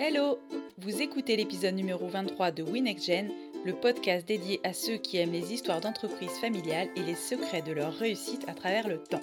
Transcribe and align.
Hello 0.00 0.38
Vous 0.78 1.02
écoutez 1.02 1.34
l'épisode 1.34 1.74
numéro 1.74 2.06
23 2.06 2.52
de 2.52 2.62
WinXGen, 2.62 3.32
le 3.64 3.72
podcast 3.72 4.28
dédié 4.28 4.60
à 4.62 4.72
ceux 4.72 4.96
qui 4.96 5.16
aiment 5.16 5.32
les 5.32 5.52
histoires 5.52 5.80
d'entreprises 5.80 6.38
familiales 6.40 6.88
et 6.94 7.02
les 7.02 7.16
secrets 7.16 7.62
de 7.62 7.72
leur 7.72 7.92
réussite 7.92 8.48
à 8.48 8.54
travers 8.54 8.86
le 8.86 9.02
temps. 9.02 9.18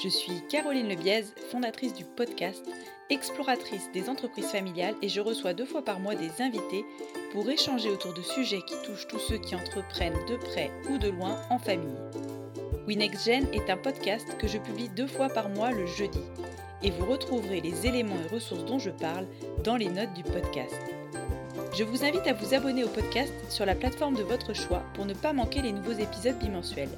Je 0.00 0.08
suis 0.08 0.46
Caroline 0.48 0.88
Lebiez, 0.88 1.24
fondatrice 1.50 1.94
du 1.94 2.04
podcast, 2.04 2.64
exploratrice 3.10 3.90
des 3.92 4.08
entreprises 4.08 4.52
familiales 4.52 4.94
et 5.02 5.08
je 5.08 5.20
reçois 5.20 5.52
deux 5.52 5.66
fois 5.66 5.82
par 5.82 5.98
mois 5.98 6.14
des 6.14 6.40
invités 6.40 6.84
pour 7.32 7.50
échanger 7.50 7.90
autour 7.90 8.14
de 8.14 8.22
sujets 8.22 8.62
qui 8.64 8.80
touchent 8.84 9.08
tous 9.08 9.18
ceux 9.18 9.38
qui 9.38 9.56
entreprennent 9.56 10.24
de 10.28 10.36
près 10.36 10.70
ou 10.90 10.98
de 10.98 11.08
loin 11.08 11.40
en 11.50 11.58
famille. 11.58 11.98
WinXGen 12.86 13.48
est 13.52 13.68
un 13.68 13.78
podcast 13.78 14.38
que 14.38 14.46
je 14.46 14.58
publie 14.58 14.90
deux 14.90 15.08
fois 15.08 15.28
par 15.28 15.48
mois 15.48 15.72
le 15.72 15.86
jeudi 15.86 16.20
et 16.84 16.90
vous 16.90 17.06
retrouverez 17.06 17.60
les 17.60 17.86
éléments 17.86 18.16
et 18.24 18.32
ressources 18.32 18.64
dont 18.66 18.78
je 18.78 18.90
parle 18.90 19.26
dans 19.64 19.76
les 19.76 19.88
notes 19.88 20.12
du 20.14 20.22
podcast. 20.22 20.78
Je 21.76 21.82
vous 21.82 22.04
invite 22.04 22.26
à 22.26 22.34
vous 22.34 22.54
abonner 22.54 22.84
au 22.84 22.88
podcast 22.88 23.32
sur 23.48 23.66
la 23.66 23.74
plateforme 23.74 24.14
de 24.14 24.22
votre 24.22 24.54
choix 24.54 24.82
pour 24.94 25.06
ne 25.06 25.14
pas 25.14 25.32
manquer 25.32 25.62
les 25.62 25.72
nouveaux 25.72 25.92
épisodes 25.92 26.38
bimensuels. 26.38 26.90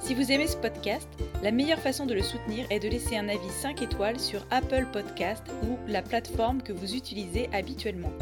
Si 0.00 0.14
vous 0.14 0.30
aimez 0.30 0.46
ce 0.46 0.56
podcast, 0.56 1.08
la 1.42 1.50
meilleure 1.50 1.80
façon 1.80 2.06
de 2.06 2.14
le 2.14 2.22
soutenir 2.22 2.64
est 2.70 2.78
de 2.78 2.88
laisser 2.88 3.16
un 3.16 3.28
avis 3.28 3.50
5 3.60 3.82
étoiles 3.82 4.20
sur 4.20 4.46
Apple 4.50 4.86
Podcast 4.92 5.42
ou 5.64 5.76
la 5.88 6.00
plateforme 6.00 6.62
que 6.62 6.72
vous 6.72 6.94
utilisez 6.94 7.50
habituellement. 7.52 8.12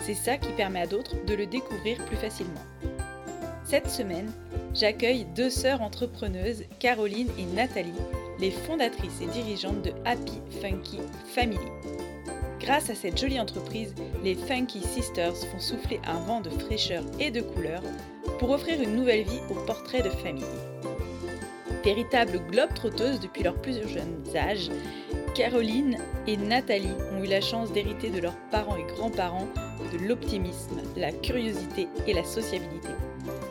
C'est 0.00 0.14
ça 0.14 0.38
qui 0.38 0.52
permet 0.52 0.82
à 0.82 0.86
d'autres 0.86 1.16
de 1.26 1.34
le 1.34 1.46
découvrir 1.46 2.02
plus 2.06 2.16
facilement. 2.16 2.52
Cette 3.64 3.90
semaine, 3.90 4.30
j'accueille 4.72 5.26
deux 5.34 5.50
sœurs 5.50 5.82
entrepreneuses, 5.82 6.64
Caroline 6.78 7.28
et 7.38 7.44
Nathalie, 7.44 7.92
les 8.38 8.50
fondatrices 8.50 9.20
et 9.20 9.26
dirigeantes 9.26 9.82
de 9.82 9.92
Happy 10.04 10.40
Funky 10.60 11.00
Family. 11.34 11.58
Grâce 12.60 12.88
à 12.88 12.94
cette 12.94 13.20
jolie 13.20 13.40
entreprise, 13.40 13.94
les 14.22 14.34
Funky 14.34 14.80
Sisters 14.80 15.36
font 15.36 15.60
souffler 15.60 16.00
un 16.06 16.18
vent 16.20 16.40
de 16.40 16.50
fraîcheur 16.50 17.04
et 17.20 17.30
de 17.30 17.42
couleur 17.42 17.82
pour 18.38 18.50
offrir 18.50 18.80
une 18.80 18.96
nouvelle 18.96 19.24
vie 19.24 19.40
aux 19.50 19.66
portraits 19.66 20.04
de 20.04 20.10
famille. 20.10 20.44
Véritables 21.84 22.40
globe-trotteuses 22.50 23.20
depuis 23.20 23.42
leur 23.42 23.60
plus 23.60 23.86
jeunes 23.86 24.24
âges, 24.34 24.70
Caroline 25.34 25.98
et 26.26 26.36
Nathalie 26.36 26.94
ont 27.12 27.22
eu 27.22 27.26
la 27.26 27.40
chance 27.40 27.72
d'hériter 27.72 28.08
de 28.08 28.20
leurs 28.20 28.38
parents 28.50 28.76
et 28.76 28.84
grands-parents 28.94 29.48
de 29.92 29.98
l'optimisme, 29.98 30.80
la 30.96 31.12
curiosité 31.12 31.88
et 32.06 32.14
la 32.14 32.24
sociabilité. 32.24 32.88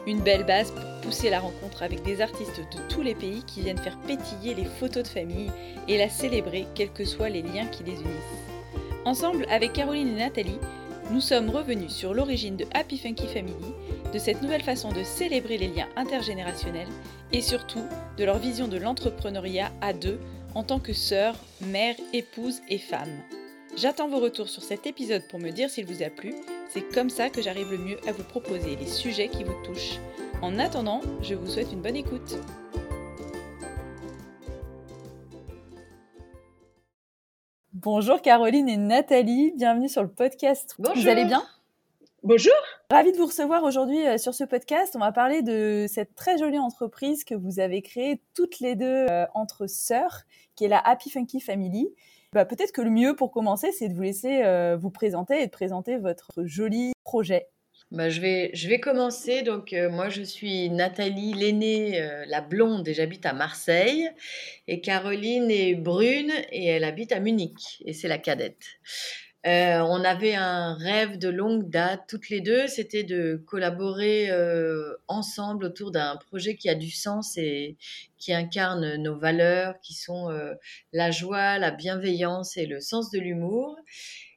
Une 0.06 0.20
belle 0.20 0.46
base 0.46 0.72
pour 0.72 0.84
pousser 1.02 1.30
la 1.30 1.40
rencontre 1.40 1.82
avec 1.82 2.04
des 2.04 2.20
artistes 2.20 2.59
de 2.59 2.94
tous 2.94 3.02
les 3.02 3.16
pays 3.16 3.44
qui 3.44 3.62
viennent 3.62 3.78
faire 3.78 3.98
pétiller 4.00 4.54
les 4.54 4.66
photos 4.66 5.04
de 5.04 5.08
famille 5.08 5.52
et 5.88 5.98
la 5.98 6.09
célébrer 6.09 6.68
quels 6.76 6.92
que 6.92 7.06
soient 7.06 7.30
les 7.30 7.42
liens 7.42 7.68
qui 7.68 7.84
les 7.84 7.94
unissent. 7.94 8.44
Ensemble, 9.06 9.46
avec 9.50 9.74
Caroline 9.74 10.09
et 10.09 10.20
Nathalie, 10.20 10.59
nous 11.12 11.22
sommes 11.22 11.50
revenus 11.50 11.92
sur 11.92 12.14
l'origine 12.14 12.58
de 12.58 12.66
Happy 12.74 12.98
Funky 12.98 13.28
Family, 13.28 13.74
de 14.14 14.20
cette 14.20 14.42
nouvelle 14.42 14.62
façon 14.62 14.92
de 14.92 15.04
célébrer 15.04 15.58
les 15.58 15.68
liens 15.68 15.90
intergénérationnels 15.96 16.88
et 17.31 17.42
surtout 17.42 17.84
de 18.18 18.24
leur 18.24 18.40
vision 18.40 18.68
de 18.68 18.78
l'entrepreneuriat 18.78 19.72
à 19.81 19.94
deux 19.94 20.20
en 20.54 20.64
tant 20.64 20.80
que 20.80 20.94
sœurs, 20.94 21.36
mères, 21.62 21.96
épouses 22.14 22.62
et 22.70 22.78
femmes. 22.78 23.22
J'attends 23.78 24.08
vos 24.08 24.20
retours 24.20 24.50
sur 24.50 24.64
cet 24.64 24.86
épisode 24.86 25.28
pour 25.30 25.40
me 25.40 25.50
dire 25.50 25.70
s'il 25.70 25.86
vous 25.86 26.04
a 26.04 26.09
plu. 26.09 26.36
C'est 26.73 26.91
comme 26.91 27.11
ça 27.11 27.29
que 27.29 27.39
j'arrive 27.39 27.69
le 27.69 27.77
mieux 27.77 27.97
à 28.07 28.11
vous 28.11 28.23
proposer 28.23 28.75
les 28.75 28.88
sujets 28.88 29.27
qui 29.27 29.43
vous 29.43 29.53
touchent. 29.63 29.99
En 30.41 30.57
attendant, 30.57 31.02
je 31.21 31.35
vous 31.35 31.45
souhaite 31.45 31.71
une 31.71 31.83
bonne 31.83 31.95
écoute. 31.95 32.35
Bonjour 37.73 38.23
Caroline 38.23 38.67
et 38.67 38.77
Nathalie, 38.77 39.53
bienvenue 39.55 39.88
sur 39.88 40.01
le 40.01 40.09
podcast. 40.09 40.73
Bonjour. 40.79 40.95
Vous 40.95 41.07
allez 41.07 41.25
bien? 41.25 41.44
Bonjour. 42.23 42.53
Ravi 42.89 43.11
de 43.11 43.17
vous 43.17 43.27
recevoir 43.27 43.61
aujourd'hui 43.63 44.07
euh, 44.07 44.17
sur 44.17 44.33
ce 44.33 44.44
podcast. 44.44 44.95
On 44.95 44.99
va 44.99 45.11
parler 45.11 45.44
de 45.44 45.85
cette 45.88 46.16
très 46.16 46.39
jolie 46.39 46.57
entreprise 46.57 47.23
que 47.23 47.35
vous 47.35 47.59
avez 47.59 47.83
créée 47.83 48.19
toutes 48.33 48.59
les 48.62 48.75
deux 48.75 49.06
euh, 49.12 49.28
entre 49.35 49.67
sœurs, 49.67 50.23
qui 50.56 50.66
est 50.66 50.69
la 50.69 50.79
Happy 50.79 51.12
Funky 51.12 51.39
Family. 51.39 51.94
Bah, 52.33 52.45
Peut-être 52.45 52.71
que 52.71 52.81
le 52.81 52.89
mieux 52.89 53.16
pour 53.16 53.31
commencer, 53.31 53.71
c'est 53.71 53.89
de 53.89 53.94
vous 53.94 54.01
laisser 54.01 54.44
euh, 54.44 54.75
vous 54.75 54.89
présenter 54.89 55.41
et 55.41 55.45
de 55.45 55.51
présenter 55.51 55.97
votre 55.97 56.31
joli 56.44 56.94
projet. 57.03 57.47
Bah, 57.91 58.09
je, 58.09 58.21
vais, 58.21 58.49
je 58.53 58.67
vais 58.69 58.79
commencer. 58.79 59.44
Donc, 59.44 59.71
euh, 59.71 59.89
moi, 59.89 60.09
je 60.09 60.23
suis 60.23 60.69
Nathalie, 60.71 61.33
l'aînée, 61.33 62.01
euh, 62.01 62.25
la 62.27 62.41
blonde, 62.41 62.88
et 62.88 62.94
j'habite 62.95 63.25
à 63.27 63.33
Marseille. 63.33 64.09
Et 64.67 64.81
Caroline 64.81 65.51
est 65.51 65.75
brune 65.75 66.31
et 66.51 66.66
elle 66.66 66.85
habite 66.85 67.11
à 67.11 67.19
Munich. 67.19 67.83
Et 67.85 67.94
c'est 67.94 68.07
la 68.07 68.17
cadette. 68.17 68.63
Euh, 69.46 69.80
on 69.81 70.06
avait 70.06 70.36
un 70.36 70.76
rêve 70.76 71.18
de 71.18 71.28
longue 71.28 71.70
date, 71.70 72.04
toutes 72.08 72.30
les 72.30 72.40
deux, 72.40 72.68
c'était 72.68 73.04
de 73.04 73.44
collaborer 73.46 74.31
euh, 74.31 74.96
ensemble 75.09 75.66
autour 75.66 75.92
d'un 75.92 76.16
projet 76.16 76.56
qui 76.56 76.70
a 76.70 76.76
du 76.76 76.90
sens 76.90 77.38
et 77.38 77.76
qui 78.18 78.34
incarne 78.34 78.96
nos 78.96 79.18
valeurs, 79.18 79.81
qui 79.81 79.94
sont 79.94 80.30
euh, 80.30 80.54
la 80.94 81.12
joie, 81.12 81.58
la 81.58 81.72
bienveillance 81.72 82.56
et 82.56 82.66
le 82.66 82.80
sens 82.80 83.12
de 83.12 83.20
l'humour. 83.20 83.76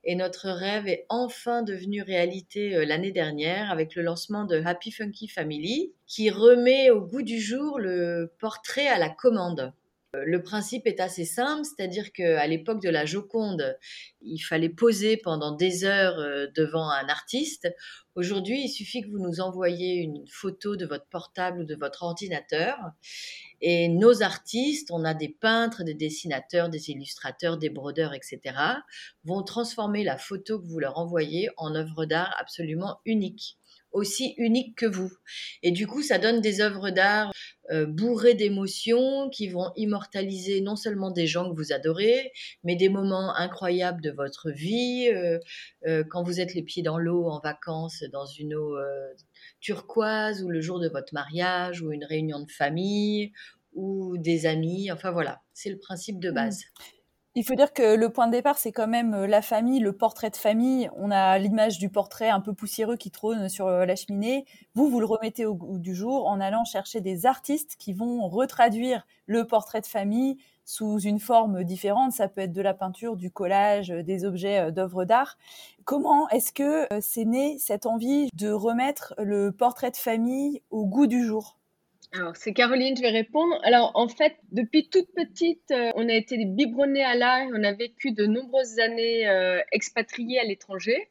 Et 0.02 0.16
notre 0.16 0.50
rêve 0.50 0.88
est 0.88 1.06
enfin 1.08 1.62
devenu 1.62 2.02
réalité 2.02 2.76
euh, 2.76 2.84
l'année 2.84 3.12
dernière 3.12 3.70
avec 3.70 3.94
le 3.94 4.02
lancement 4.02 4.44
de 4.44 4.60
Happy 4.64 4.90
Funky 4.90 5.28
Family, 5.28 5.92
qui 6.08 6.30
remet 6.30 6.90
au 6.90 7.00
goût 7.00 7.22
du 7.22 7.40
jour 7.40 7.78
le 7.78 8.32
portrait 8.40 8.88
à 8.88 8.98
la 8.98 9.08
commande. 9.08 9.72
Euh, 10.16 10.24
Le 10.26 10.42
principe 10.42 10.86
est 10.86 11.00
assez 11.00 11.24
simple, 11.24 11.64
c'est-à-dire 11.64 12.12
qu'à 12.12 12.46
l'époque 12.46 12.82
de 12.82 12.88
la 12.88 13.04
Joconde, 13.04 13.78
il 14.22 14.38
fallait 14.38 14.68
poser 14.68 15.16
pendant 15.16 15.52
des 15.52 15.84
heures 15.84 16.18
euh, 16.18 16.46
devant 16.54 16.88
un 16.90 17.08
artiste. 17.08 17.68
Aujourd'hui, 18.14 18.62
il 18.64 18.68
suffit 18.68 19.02
que 19.02 19.08
vous 19.08 19.18
nous 19.18 19.40
envoyiez 19.40 19.96
une 19.96 20.24
photo 20.28 20.76
de 20.76 20.86
votre 20.86 21.06
portable 21.06 21.60
ou 21.60 21.64
de 21.64 21.74
votre 21.74 22.02
ordinateur. 22.02 22.78
Et 23.60 23.88
nos 23.88 24.22
artistes, 24.22 24.90
on 24.90 25.04
a 25.04 25.14
des 25.14 25.28
peintres, 25.28 25.82
des 25.82 25.94
dessinateurs, 25.94 26.68
des 26.68 26.90
illustrateurs, 26.90 27.58
des 27.58 27.70
brodeurs, 27.70 28.14
etc., 28.14 28.56
vont 29.24 29.42
transformer 29.42 30.04
la 30.04 30.16
photo 30.16 30.58
que 30.60 30.66
vous 30.66 30.78
leur 30.78 30.98
envoyez 30.98 31.50
en 31.56 31.74
œuvre 31.74 32.06
d'art 32.06 32.34
absolument 32.38 33.00
unique 33.04 33.58
aussi 33.96 34.34
unique 34.36 34.76
que 34.76 34.86
vous. 34.86 35.10
Et 35.62 35.70
du 35.70 35.86
coup, 35.86 36.02
ça 36.02 36.18
donne 36.18 36.40
des 36.40 36.60
œuvres 36.60 36.90
d'art 36.90 37.32
euh, 37.70 37.86
bourrées 37.86 38.34
d'émotions 38.34 39.28
qui 39.30 39.48
vont 39.48 39.72
immortaliser 39.76 40.60
non 40.60 40.76
seulement 40.76 41.10
des 41.10 41.26
gens 41.26 41.50
que 41.50 41.56
vous 41.56 41.72
adorez, 41.72 42.32
mais 42.64 42.76
des 42.76 42.88
moments 42.88 43.34
incroyables 43.34 44.02
de 44.02 44.10
votre 44.10 44.50
vie. 44.50 45.08
euh, 45.12 45.38
euh, 45.86 46.04
quand 46.08 46.22
vous 46.22 46.40
êtes 46.40 46.54
les 46.54 46.62
pieds 46.62 46.82
dans 46.82 46.98
l'eau 46.98 47.26
en 47.28 47.40
vacances, 47.40 48.02
dans 48.12 48.26
une 48.26 48.54
eau 48.54 48.76
turquoise, 49.60 50.42
ou 50.42 50.48
le 50.48 50.60
jour 50.60 50.80
de 50.80 50.88
votre 50.88 51.12
mariage, 51.14 51.82
ou 51.82 51.92
une 51.92 52.04
réunion 52.04 52.40
de 52.40 52.50
famille, 52.50 53.32
ou 53.74 54.16
des 54.18 54.46
amis. 54.46 54.90
Enfin 54.90 55.10
voilà, 55.10 55.42
c'est 55.52 55.70
le 55.70 55.78
principe 55.78 56.20
de 56.20 56.30
base. 56.30 56.64
Il 57.38 57.44
faut 57.44 57.54
dire 57.54 57.74
que 57.74 57.96
le 57.96 58.08
point 58.08 58.28
de 58.28 58.32
départ, 58.32 58.56
c'est 58.56 58.72
quand 58.72 58.88
même 58.88 59.12
euh, 59.12 59.26
la 59.26 59.42
famille, 59.42 59.78
le 59.78 59.92
portrait 59.92 60.30
de 60.30 60.36
famille. 60.36 60.88
On 60.96 61.10
a 61.10 61.36
l'image 61.36 61.78
du 61.78 61.90
portrait 61.90 62.30
un 62.30 62.40
peu 62.40 62.54
poussiéreux 62.54 62.96
qui 62.96 63.10
trône 63.10 63.50
sur 63.50 63.66
euh, 63.66 63.84
la 63.84 63.94
cheminée. 63.94 64.46
Vous, 64.74 64.88
vous 64.88 65.00
le 65.00 65.04
remettez 65.04 65.44
au 65.44 65.54
goût 65.54 65.78
du 65.78 65.94
jour 65.94 66.26
en 66.28 66.40
allant 66.40 66.64
chercher 66.64 67.02
des 67.02 67.26
artistes 67.26 67.76
qui 67.78 67.92
vont 67.92 68.26
retraduire 68.26 69.06
le 69.26 69.46
portrait 69.46 69.82
de 69.82 69.86
famille 69.86 70.38
sous 70.64 70.98
une 70.98 71.20
forme 71.20 71.62
différente. 71.62 72.12
Ça 72.12 72.26
peut 72.26 72.40
être 72.40 72.54
de 72.54 72.62
la 72.62 72.72
peinture, 72.72 73.16
du 73.16 73.30
collage, 73.30 73.90
euh, 73.90 74.02
des 74.02 74.24
objets 74.24 74.72
d'œuvres 74.72 75.04
d'art. 75.04 75.36
Comment 75.84 76.30
est-ce 76.30 76.54
que 76.54 76.88
c'est 77.02 77.26
né 77.26 77.58
cette 77.58 77.84
envie 77.84 78.30
de 78.32 78.50
remettre 78.50 79.12
le 79.18 79.52
portrait 79.52 79.90
de 79.90 79.98
famille 79.98 80.62
au 80.70 80.86
goût 80.86 81.06
du 81.06 81.22
jour? 81.26 81.55
Alors, 82.12 82.36
c'est 82.36 82.52
Caroline, 82.52 82.96
je 82.96 83.02
vais 83.02 83.10
répondre. 83.10 83.58
Alors, 83.62 83.92
en 83.94 84.08
fait, 84.08 84.36
depuis 84.52 84.88
toute 84.88 85.12
petite, 85.14 85.70
euh, 85.70 85.92
on 85.96 86.08
a 86.08 86.12
été 86.12 86.42
biberonnés 86.44 87.04
à 87.04 87.14
l'art. 87.14 87.46
On 87.52 87.62
a 87.64 87.72
vécu 87.72 88.12
de 88.12 88.26
nombreuses 88.26 88.78
années 88.78 89.28
euh, 89.28 89.60
expatriés 89.72 90.38
à 90.38 90.44
l'étranger. 90.44 91.08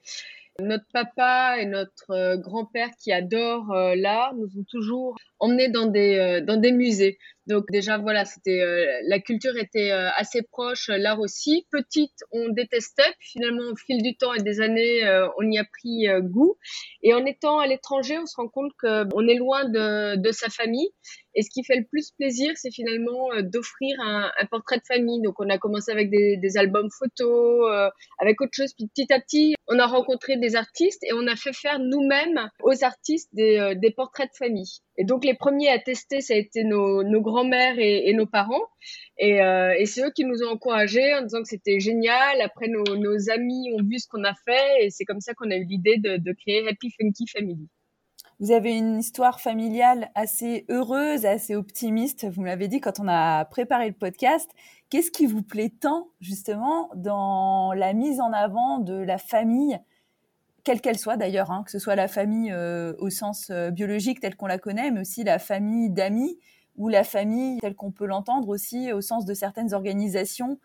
Notre 0.59 0.85
papa 0.93 1.57
et 1.59 1.65
notre 1.65 2.11
euh, 2.11 2.37
grand-père 2.37 2.89
qui 2.97 3.11
adorent 3.11 3.73
l'art 3.95 4.33
nous 4.35 4.47
ont 4.57 4.63
toujours 4.69 5.17
emmenés 5.39 5.69
dans 5.69 5.85
des, 5.85 6.41
dans 6.41 6.57
des 6.57 6.71
musées. 6.71 7.19
Donc 7.47 7.65
déjà, 7.71 7.97
voilà, 7.97 8.25
c'était 8.25 8.61
euh, 8.61 8.85
la 9.07 9.19
culture 9.19 9.55
était 9.57 9.91
euh, 9.91 10.09
assez 10.15 10.41
proche, 10.41 10.89
l'art 10.89 11.19
aussi. 11.19 11.67
Petite, 11.71 12.23
on 12.31 12.49
détestait. 12.49 13.03
Puis 13.19 13.29
finalement, 13.33 13.71
au 13.71 13.75
fil 13.75 14.01
du 14.01 14.17
temps 14.17 14.33
et 14.33 14.41
des 14.41 14.61
années, 14.61 15.05
euh, 15.05 15.27
on 15.37 15.51
y 15.51 15.57
a 15.59 15.63
pris 15.63 16.07
euh, 16.07 16.21
goût. 16.21 16.57
Et 17.03 17.13
en 17.13 17.23
étant 17.25 17.59
à 17.59 17.67
l'étranger, 17.67 18.17
on 18.17 18.25
se 18.25 18.35
rend 18.35 18.47
compte 18.47 18.71
qu'on 18.79 19.27
est 19.27 19.35
loin 19.35 19.65
de, 19.65 20.15
de 20.15 20.31
sa 20.31 20.49
famille. 20.49 20.89
Et 21.35 21.41
ce 21.41 21.49
qui 21.53 21.63
fait 21.63 21.75
le 21.75 21.85
plus 21.85 22.11
plaisir, 22.11 22.53
c'est 22.55 22.71
finalement 22.71 23.31
euh, 23.33 23.41
d'offrir 23.41 23.99
un, 23.99 24.31
un 24.39 24.45
portrait 24.45 24.77
de 24.77 24.85
famille. 24.87 25.21
Donc, 25.21 25.35
on 25.39 25.49
a 25.49 25.57
commencé 25.57 25.91
avec 25.91 26.09
des, 26.09 26.37
des 26.37 26.57
albums 26.57 26.89
photos, 26.97 27.69
euh, 27.71 27.89
avec 28.19 28.41
autre 28.41 28.53
chose. 28.53 28.73
Puis 28.73 28.87
petit 28.87 29.11
à 29.13 29.19
petit, 29.19 29.55
on 29.67 29.77
a 29.77 29.85
rencontré 29.85 30.37
des 30.37 30.55
artistes 30.55 31.03
et 31.03 31.13
on 31.13 31.27
a 31.27 31.35
fait 31.35 31.53
faire 31.53 31.79
nous-mêmes 31.79 32.49
aux 32.63 32.83
artistes 32.83 33.29
des, 33.33 33.57
euh, 33.57 33.75
des 33.75 33.91
portraits 33.91 34.31
de 34.31 34.35
famille. 34.37 34.79
Et 34.97 35.03
donc 35.03 35.25
les 35.25 35.33
premiers 35.33 35.69
à 35.69 35.79
tester, 35.79 36.21
ça 36.21 36.33
a 36.33 36.37
été 36.37 36.63
nos, 36.63 37.03
grands-mères 37.21 37.75
et, 37.77 38.13
nos 38.13 38.25
parents. 38.25 38.63
Et, 39.17 39.41
euh, 39.41 39.73
et 39.77 39.85
c'est 39.85 40.05
eux 40.05 40.11
qui 40.15 40.23
nous 40.23 40.43
ont 40.43 40.51
encouragés 40.51 41.13
en 41.15 41.21
disant 41.21 41.41
que 41.41 41.49
c'était 41.49 41.79
génial. 41.79 42.41
Après, 42.41 42.67
nos, 42.67 42.83
nos, 42.95 43.29
amis 43.29 43.71
ont 43.73 43.83
vu 43.83 43.99
ce 43.99 44.07
qu'on 44.07 44.23
a 44.23 44.33
fait 44.45 44.85
et 44.85 44.89
c'est 44.89 45.05
comme 45.05 45.21
ça 45.21 45.33
qu'on 45.33 45.51
a 45.51 45.55
eu 45.55 45.65
l'idée 45.65 45.97
de, 45.97 46.17
de, 46.17 46.31
créer 46.33 46.67
Happy 46.67 46.91
Funky 46.91 47.25
Family. 47.27 47.67
Vous 48.39 48.51
avez 48.51 48.77
une 48.77 48.99
histoire 48.99 49.39
familiale 49.39 50.11
assez 50.13 50.65
heureuse, 50.69 51.25
assez 51.25 51.55
optimiste. 51.55 52.25
Vous 52.29 52.41
me 52.41 52.47
l'avez 52.47 52.67
dit 52.67 52.81
quand 52.81 52.99
on 52.99 53.07
a 53.07 53.45
préparé 53.45 53.87
le 53.87 53.93
podcast. 53.93 54.49
Qu'est-ce 54.89 55.09
qui 55.09 55.25
vous 55.25 55.41
plaît 55.41 55.71
tant, 55.81 56.09
justement, 56.19 56.89
dans 56.95 57.73
la 57.73 57.93
mise 57.93 58.19
en 58.19 58.33
avant 58.33 58.79
de 58.79 58.93
la 58.93 59.17
famille 59.17 59.79
quelle 60.65 60.81
qu'elle 60.81 60.97
soit 60.97 61.15
d'ailleurs, 61.15 61.51
hein, 61.51 61.63
que 61.63 61.71
ce 61.71 61.79
soit 61.79 61.95
la 61.95 62.09
famille 62.09 62.51
euh, 62.51 62.93
au 62.97 63.09
sens 63.09 63.49
euh, 63.51 63.69
biologique 63.69 64.19
telle 64.19 64.35
qu'on 64.35 64.47
la 64.47 64.57
connaît, 64.57 64.91
mais 64.91 65.01
aussi 65.01 65.23
la 65.23 65.39
famille 65.39 65.89
d'amis 65.89 66.37
ou 66.75 66.89
la 66.89 67.05
famille 67.05 67.59
telle 67.59 67.75
qu'on 67.75 67.91
peut 67.91 68.07
l'entendre 68.07 68.49
aussi 68.49 68.91
au 68.91 68.99
sens 68.99 69.25
de 69.25 69.33
certaines 69.33 69.73
organisations 69.73 70.59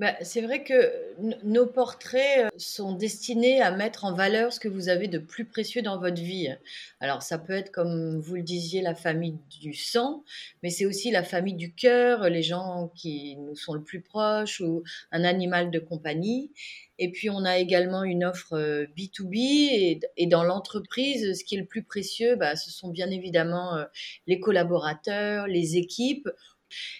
bah, 0.00 0.14
c'est 0.22 0.40
vrai 0.40 0.64
que 0.64 0.90
nos 1.44 1.66
portraits 1.66 2.46
euh, 2.46 2.48
sont 2.56 2.94
destinés 2.94 3.60
à 3.60 3.70
mettre 3.70 4.06
en 4.06 4.14
valeur 4.14 4.50
ce 4.50 4.58
que 4.58 4.66
vous 4.66 4.88
avez 4.88 5.08
de 5.08 5.18
plus 5.18 5.44
précieux 5.44 5.82
dans 5.82 6.00
votre 6.00 6.22
vie. 6.22 6.48
Alors 7.00 7.20
ça 7.20 7.36
peut 7.38 7.52
être, 7.52 7.70
comme 7.70 8.18
vous 8.18 8.36
le 8.36 8.42
disiez, 8.42 8.80
la 8.80 8.94
famille 8.94 9.36
du 9.60 9.74
sang, 9.74 10.24
mais 10.62 10.70
c'est 10.70 10.86
aussi 10.86 11.10
la 11.10 11.22
famille 11.22 11.54
du 11.54 11.74
cœur, 11.74 12.30
les 12.30 12.42
gens 12.42 12.90
qui 12.94 13.36
nous 13.36 13.54
sont 13.54 13.74
le 13.74 13.82
plus 13.82 14.00
proches 14.00 14.62
ou 14.62 14.84
un 15.12 15.22
animal 15.22 15.70
de 15.70 15.78
compagnie. 15.78 16.50
Et 16.98 17.12
puis 17.12 17.28
on 17.28 17.44
a 17.44 17.58
également 17.58 18.02
une 18.02 18.24
offre 18.24 18.86
B2B 18.96 19.96
euh, 19.96 20.08
et, 20.16 20.26
dans 20.26 20.44
l'entreprise, 20.44 21.38
ce 21.38 21.44
qui 21.44 21.56
est 21.56 21.60
le 21.60 21.66
plus 21.66 21.82
précieux, 21.82 22.36
bah, 22.36 22.56
ce 22.56 22.70
sont 22.70 22.88
bien 22.88 23.10
évidemment 23.10 23.76
euh, 23.76 23.84
les 24.26 24.40
collaborateurs, 24.40 25.46
les 25.46 25.76
équipes 25.76 26.30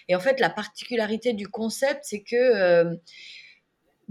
et 0.07 0.15
en 0.15 0.19
fait, 0.19 0.39
la 0.39 0.49
particularité 0.49 1.33
du 1.33 1.47
concept, 1.47 2.01
c'est 2.03 2.21
que 2.23 2.35
euh, 2.35 2.95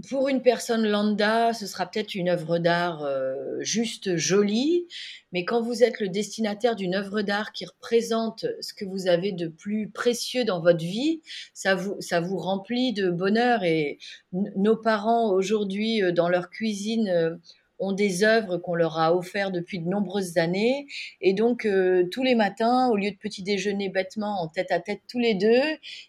pour 0.09 0.29
une 0.29 0.41
personne 0.41 0.87
lambda, 0.87 1.53
ce 1.53 1.67
sera 1.67 1.85
peut-être 1.85 2.15
une 2.15 2.29
œuvre 2.29 2.57
d'art 2.57 3.03
euh, 3.03 3.35
juste 3.59 4.15
jolie, 4.15 4.87
mais 5.31 5.45
quand 5.45 5.61
vous 5.61 5.83
êtes 5.83 5.99
le 5.99 6.09
destinataire 6.09 6.75
d'une 6.75 6.95
œuvre 6.95 7.21
d'art 7.21 7.51
qui 7.51 7.65
représente 7.65 8.45
ce 8.61 8.73
que 8.73 8.85
vous 8.85 9.07
avez 9.07 9.31
de 9.31 9.47
plus 9.47 9.89
précieux 9.89 10.43
dans 10.43 10.61
votre 10.61 10.83
vie, 10.83 11.21
ça 11.53 11.75
vous, 11.75 11.97
ça 11.99 12.19
vous 12.19 12.37
remplit 12.37 12.93
de 12.93 13.09
bonheur. 13.09 13.63
Et 13.63 13.99
nos 14.31 14.75
parents, 14.75 15.31
aujourd'hui, 15.31 16.01
euh, 16.01 16.11
dans 16.11 16.29
leur 16.29 16.49
cuisine, 16.49 17.39
ont 17.81 17.91
des 17.91 18.23
œuvres 18.23 18.57
qu'on 18.57 18.75
leur 18.75 18.97
a 18.99 19.13
offertes 19.13 19.51
depuis 19.51 19.79
de 19.79 19.89
nombreuses 19.89 20.37
années. 20.37 20.87
Et 21.19 21.33
donc, 21.33 21.65
euh, 21.65 22.07
tous 22.11 22.23
les 22.23 22.35
matins, 22.35 22.89
au 22.89 22.95
lieu 22.95 23.11
de 23.11 23.17
petit 23.17 23.43
déjeuner 23.43 23.89
bêtement 23.89 24.41
en 24.41 24.47
tête 24.47 24.71
à 24.71 24.79
tête 24.79 25.01
tous 25.09 25.19
les 25.19 25.33
deux, 25.33 25.63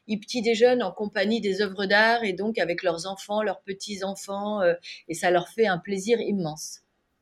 ils 0.07 0.21
petit 0.21 0.43
déjeunent 0.43 0.83
en 0.83 0.93
compagnie 0.93 1.41
des 1.41 1.63
œuvres 1.63 1.87
d'art 1.87 2.23
et 2.25 2.35
donc 2.35 2.59
avec 2.59 2.83
leurs 2.83 3.07
enfants, 3.07 3.43
leurs 3.43 3.63
petits-enfants. 3.63 4.61
Euh, 4.61 4.75
et 5.09 5.15
ça 5.15 5.31
leur 5.31 5.49
fait 5.49 5.67
un 5.67 5.79
plaisir 5.79 6.21
immense. 6.21 6.81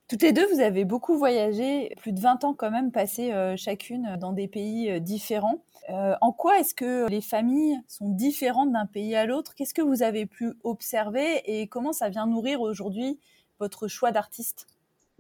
Toutes 0.08 0.23
les 0.23 0.32
deux, 0.32 0.47
vous 0.52 0.61
avez 0.61 0.85
beaucoup 0.85 1.17
voyagé, 1.17 1.94
plus 1.99 2.12
de 2.12 2.19
20 2.19 2.43
ans 2.43 2.52
quand 2.52 2.73
même 2.73 2.91
passé 2.91 3.32
euh, 3.32 3.56
chacune 3.56 4.17
dans 4.20 4.32
des 4.32 4.49
pays 4.49 5.00
différents. 5.00 5.62
en 5.88 6.32
quoi 6.32 6.58
est-ce 6.58 6.75
que 6.75 7.08
les 7.08 7.20
familles 7.20 7.79
sont 7.87 8.08
différentes 8.08 8.73
d'un 8.73 8.87
pays 8.87 9.14
à 9.14 9.26
l'autre? 9.26 9.55
Qu'est-ce 9.55 9.75
que 9.75 9.82
vous 9.82 10.02
avez 10.02 10.26
pu 10.26 10.52
observer 10.64 11.43
et 11.44 11.69
comment 11.69 11.93
ça 11.93 12.08
vient 12.08 12.26
nourrir 12.26 12.61
aujourd'hui 12.61 13.20
votre 13.61 13.87
choix 13.87 14.11
d'artiste 14.11 14.67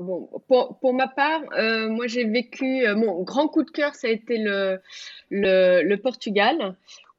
Bon, 0.00 0.30
pour, 0.48 0.94
ma 0.94 1.08
part, 1.08 1.42
euh, 1.58 1.90
moi 1.90 2.06
j'ai 2.06 2.24
vécu, 2.24 2.86
euh, 2.86 2.96
mon 2.96 3.22
grand 3.22 3.48
coup 3.48 3.64
de 3.64 3.70
cœur, 3.70 3.94
ça 3.94 4.06
a 4.06 4.10
été 4.10 4.38
le, 4.38 4.80
le, 5.28 5.96
Portugal, 5.96 6.74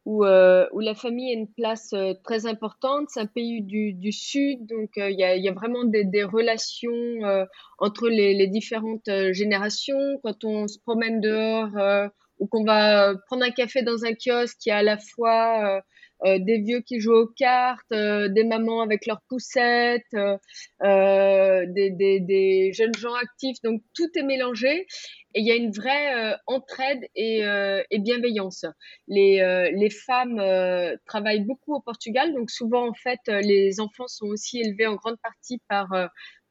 où, 0.05 0.25
euh, 0.25 0.65
où, 0.71 0.79
la 0.79 0.95
famille 0.95 1.29
a 1.29 1.33
une 1.33 1.47
place 1.47 1.93
très 2.23 2.47
importante. 2.47 3.09
C'est 3.09 3.19
un 3.19 3.27
pays 3.27 3.61
du, 3.61 3.93
du 3.93 4.11
Sud, 4.11 4.65
donc 4.65 4.89
il 4.95 5.11
y, 5.11 5.23
a, 5.23 5.35
y, 5.35 5.47
a, 5.47 5.51
vraiment 5.53 5.83
des, 5.83 6.23
relations 6.23 7.45
entre 7.77 8.09
les, 8.09 8.47
différentes 8.47 9.11
générations. 9.31 10.19
Quand 10.23 10.43
on 10.43 10.67
se 10.67 10.79
promène 10.79 11.21
dehors 11.21 12.09
ou 12.41 12.47
qu'on 12.47 12.65
va 12.65 13.13
prendre 13.27 13.45
un 13.45 13.51
café 13.51 13.83
dans 13.83 14.03
un 14.03 14.13
kiosque, 14.13 14.65
y 14.65 14.71
a 14.71 14.77
à 14.77 14.83
la 14.83 14.97
fois 14.97 15.81
euh, 16.23 16.37
des 16.37 16.59
vieux 16.59 16.81
qui 16.81 16.99
jouent 16.99 17.15
aux 17.15 17.27
cartes, 17.27 17.91
euh, 17.91 18.27
des 18.27 18.43
mamans 18.43 18.81
avec 18.81 19.07
leurs 19.07 19.21
poussettes, 19.27 20.13
euh, 20.83 21.65
des, 21.67 22.71
jeunes 22.73 22.93
gens 22.95 23.13
actifs. 23.15 23.57
Donc 23.63 23.81
tout 23.95 24.09
est 24.15 24.23
mélangé 24.23 24.85
et 25.33 25.39
il 25.39 25.47
y 25.47 25.51
a 25.51 25.55
une 25.55 25.71
vraie 25.71 26.35
entraide 26.45 27.07
et, 27.15 27.39
et, 27.89 27.99
bienveillance. 27.99 28.65
Les, 29.07 29.71
les 29.73 29.89
femmes 29.89 30.41
travaillent 31.05 31.45
beaucoup 31.45 31.73
au 31.73 31.81
Portugal, 31.81 32.33
donc 32.33 32.51
souvent 32.51 32.87
en 32.89 32.93
fait 32.93 33.19
les 33.27 33.79
enfants 33.79 34.07
sont 34.07 34.27
aussi 34.27 34.59
élevés 34.59 34.87
en 34.87 34.95
grande 34.95 35.17
partie 35.23 35.61
par 35.69 35.87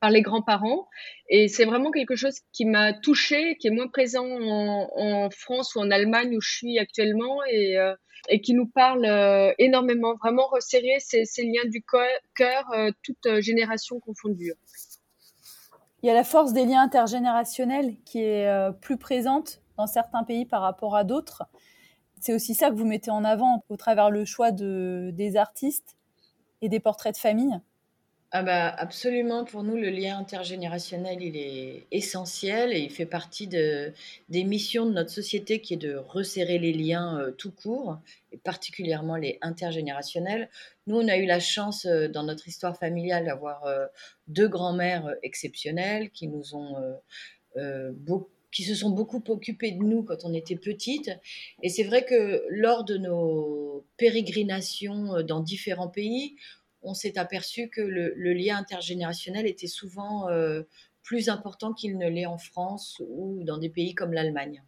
par 0.00 0.10
les 0.10 0.22
grands-parents. 0.22 0.88
Et 1.28 1.48
c'est 1.48 1.64
vraiment 1.64 1.90
quelque 1.90 2.16
chose 2.16 2.40
qui 2.52 2.64
m'a 2.64 2.92
touchée, 2.92 3.56
qui 3.58 3.68
est 3.68 3.70
moins 3.70 3.88
présent 3.88 4.26
en, 4.26 5.28
France 5.30 5.74
ou 5.74 5.80
en 5.80 5.90
Allemagne 5.90 6.36
où 6.36 6.40
je 6.40 6.50
suis 6.50 6.78
actuellement 6.78 7.44
et, 7.44 7.76
euh, 7.78 7.94
et 8.28 8.40
qui 8.40 8.54
nous 8.54 8.66
parle 8.66 9.04
euh, 9.04 9.52
énormément, 9.58 10.14
vraiment 10.16 10.46
resserrer 10.46 10.96
ces, 10.98 11.24
liens 11.42 11.68
du 11.68 11.84
cœur, 12.34 12.64
euh, 12.72 12.90
toute 13.02 13.40
génération 13.40 14.00
confondue. 14.00 14.54
Il 16.02 16.06
y 16.06 16.10
a 16.10 16.14
la 16.14 16.24
force 16.24 16.54
des 16.54 16.64
liens 16.64 16.82
intergénérationnels 16.82 17.96
qui 18.06 18.22
est 18.22 18.48
plus 18.80 18.96
présente 18.96 19.60
dans 19.76 19.86
certains 19.86 20.24
pays 20.24 20.46
par 20.46 20.62
rapport 20.62 20.96
à 20.96 21.04
d'autres. 21.04 21.42
C'est 22.20 22.32
aussi 22.32 22.54
ça 22.54 22.70
que 22.70 22.74
vous 22.74 22.86
mettez 22.86 23.10
en 23.10 23.22
avant 23.22 23.64
au 23.68 23.76
travers 23.76 24.10
le 24.10 24.24
choix 24.24 24.50
de, 24.50 25.10
des 25.12 25.36
artistes 25.36 25.98
et 26.62 26.70
des 26.70 26.80
portraits 26.80 27.14
de 27.14 27.20
famille. 27.20 27.60
Ah 28.32 28.44
bah 28.44 28.68
absolument, 28.68 29.44
pour 29.44 29.64
nous, 29.64 29.74
le 29.74 29.90
lien 29.90 30.16
intergénérationnel, 30.16 31.20
il 31.20 31.36
est 31.36 31.88
essentiel 31.90 32.72
et 32.72 32.78
il 32.78 32.90
fait 32.90 33.04
partie 33.04 33.48
de, 33.48 33.92
des 34.28 34.44
missions 34.44 34.86
de 34.86 34.92
notre 34.92 35.10
société 35.10 35.60
qui 35.60 35.74
est 35.74 35.76
de 35.76 35.96
resserrer 35.96 36.60
les 36.60 36.72
liens 36.72 37.18
euh, 37.18 37.32
tout 37.32 37.50
court, 37.50 37.98
et 38.30 38.36
particulièrement 38.36 39.16
les 39.16 39.38
intergénérationnels. 39.42 40.48
Nous, 40.86 40.96
on 40.96 41.08
a 41.08 41.16
eu 41.16 41.26
la 41.26 41.40
chance 41.40 41.86
euh, 41.86 42.06
dans 42.06 42.22
notre 42.22 42.46
histoire 42.46 42.76
familiale 42.78 43.24
d'avoir 43.24 43.64
euh, 43.64 43.86
deux 44.28 44.46
grands-mères 44.46 45.12
exceptionnelles 45.24 46.10
qui 46.10 46.28
nous 46.28 46.54
ont 46.54 46.76
qui 48.52 48.64
se 48.64 48.74
sont 48.74 48.90
beaucoup 48.90 49.22
occupées 49.28 49.70
de 49.70 49.82
nous 49.82 50.02
quand 50.02 50.24
on 50.24 50.34
était 50.34 50.56
petites. 50.56 51.10
Et 51.62 51.68
c'est 51.68 51.84
vrai 51.84 52.04
que 52.04 52.44
lors 52.50 52.84
de 52.84 52.96
nos 52.96 53.86
pérégrinations 53.96 55.22
dans 55.22 55.38
différents 55.40 55.88
pays, 55.88 56.34
on 56.82 56.94
s'est 56.94 57.18
aperçu 57.18 57.68
que 57.68 57.80
le, 57.80 58.32
lien 58.32 58.56
intergénérationnel 58.56 59.46
était 59.46 59.66
souvent 59.66 60.28
euh, 60.28 60.62
plus 61.02 61.28
important 61.28 61.72
qu'il 61.72 61.98
ne 61.98 62.08
l'est 62.08 62.26
en 62.26 62.38
France 62.38 63.00
ou 63.08 63.42
dans 63.44 63.58
des 63.58 63.68
pays 63.68 63.94
comme 63.94 64.12
l'Allemagne. 64.12 64.62